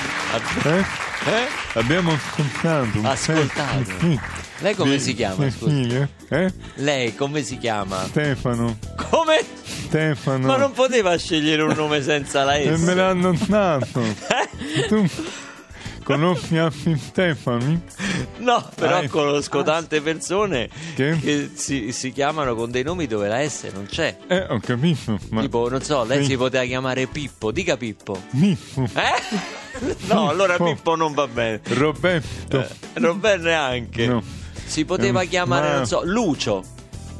Eh? 0.65 0.85
Eh? 1.31 1.49
Abbiamo 1.75 2.13
ascoltato. 2.13 2.99
un 2.99 3.07
Ascoltato. 3.07 3.83
pezzo, 3.99 4.21
Lei 4.59 4.75
come 4.77 4.93
di 4.93 5.01
si 5.01 5.15
chiama? 5.15 5.51
Cecilia. 5.51 6.09
Eh? 6.29 6.53
Lei 6.75 7.15
come 7.17 7.43
si 7.43 7.59
chiama? 7.59 8.05
Stefano. 8.07 8.79
Come? 9.11 9.45
Stefano. 9.65 10.47
Ma 10.47 10.57
non 10.57 10.73
poteva 10.73 11.17
scegliere 11.19 11.63
un 11.63 11.73
nome 11.75 12.01
senza 12.03 12.45
la 12.45 12.55
E 12.57 12.77
S? 12.77 12.81
me 12.83 12.95
l'hanno 12.95 13.37
dato. 13.47 14.01
Eh? 14.03 14.87
Tu 14.89 15.09
conosci 16.05 16.57
altri 16.57 16.97
Stefani? 16.99 17.83
No, 18.39 18.69
però 18.75 18.97
Ah, 18.99 19.09
conosco 19.09 19.63
tante 19.63 20.01
persone 20.01 20.69
Che? 20.95 21.19
che 21.21 21.51
si, 21.55 21.93
si 21.93 22.13
chiamano 22.13 22.55
con 22.55 22.71
dei 22.71 22.83
nomi 22.83 23.07
dove 23.07 23.29
la 23.29 23.47
S 23.49 23.69
non 23.73 23.87
c'è. 23.89 24.17
Eh, 24.27 24.47
ho 24.49 24.59
capito. 24.61 25.19
Ma 25.31 25.41
Tipo, 25.43 25.69
non 25.69 25.83
so, 25.83 26.05
lei 26.05 26.23
Sì. 26.23 26.31
si 26.31 26.37
poteva 26.37 26.65
chiamare 26.65 27.07
Pippo, 27.07 27.51
dica 27.53 27.77
Pippo. 27.77 28.21
Mifo. 28.31 28.85
Eh? 28.95 29.59
No, 30.09 30.29
allora 30.29 30.57
Pippo. 30.57 30.97
Non 30.97 31.15
va 31.15 31.27
bene. 31.29 31.61
Roberto. 31.69 32.67
Non 32.95 33.21
va 33.21 33.37
neanche. 33.37 34.07
No. 34.07 34.23
Si 34.67 34.85
poteva 34.85 35.23
Eh, 35.23 35.29
chiamare, 35.29 35.69
ma- 35.69 35.75
non 35.77 35.87
so, 35.87 36.03
Lucio. 36.05 36.63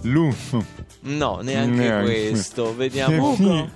Lusso. 0.03 0.65
No, 1.03 1.39
neanche, 1.43 1.77
Neanche. 1.83 2.05
questo. 2.31 2.75
Vediamo. 2.75 3.31
Ugo. 3.31 3.69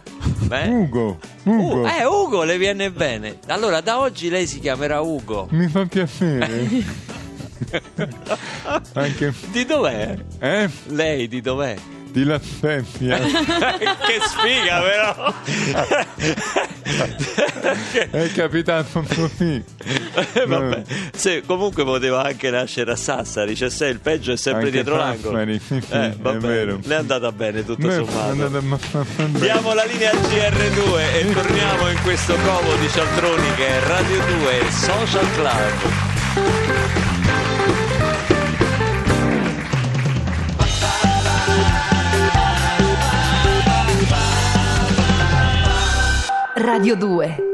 Eh? 0.50 0.68
Ugo. 0.68 1.18
Ugo. 1.44 1.80
Uh, 1.82 1.86
eh, 1.86 2.04
Ugo 2.04 2.42
le 2.42 2.58
viene 2.58 2.90
bene. 2.90 3.38
Allora, 3.46 3.80
da 3.80 4.00
oggi 4.00 4.28
lei 4.28 4.46
si 4.46 4.58
chiamerà 4.58 5.00
Ugo. 5.00 5.46
Mi 5.50 5.68
fa 5.68 5.86
piacere. 5.86 6.68
Anche. 8.94 9.32
Di 9.50 9.64
dov'è? 9.64 10.16
Eh? 10.38 10.70
Lei 10.86 11.28
di 11.28 11.40
dov'è? 11.40 11.76
Di 12.14 12.24
La 12.24 12.38
Spezia. 12.40 13.18
che 13.18 14.20
sfiga, 14.24 14.80
però! 14.80 15.34
È 18.10 18.30
capitato 18.32 19.04
così. 19.14 19.64
Eh, 20.34 20.46
Vabbè, 20.46 20.82
se, 21.12 21.42
comunque 21.44 21.82
poteva 21.82 22.22
anche 22.22 22.50
nascere 22.50 22.92
a 22.92 22.96
Sassari, 22.96 23.56
cioè 23.56 23.68
se 23.68 23.86
il 23.86 23.98
peggio 23.98 24.30
è 24.30 24.36
sempre 24.36 24.66
Anche 24.66 24.74
dietro 24.74 24.96
l'angolo. 24.96 25.38
Eh, 25.40 25.60
è 25.90 26.36
vero. 26.38 26.78
Le 26.84 26.94
è 26.94 26.98
andata 26.98 27.32
bene 27.32 27.64
tutto 27.64 27.88
Beh, 27.88 27.94
sommato. 27.94 28.48
bene. 28.48 29.38
Diamo 29.40 29.74
la 29.74 29.84
linea 29.84 30.12
al 30.12 30.18
GR2 30.18 31.14
e 31.16 31.32
torniamo 31.32 31.88
in 31.88 32.00
questo 32.02 32.36
covo 32.44 32.76
di 32.76 32.88
cialtroni 32.90 33.54
che 33.56 33.66
è 33.66 33.80
Radio 33.88 34.18
2 34.18 34.70
Social 34.70 35.32
Club. 35.32 36.13
Radio 46.64 46.96
2 46.96 47.53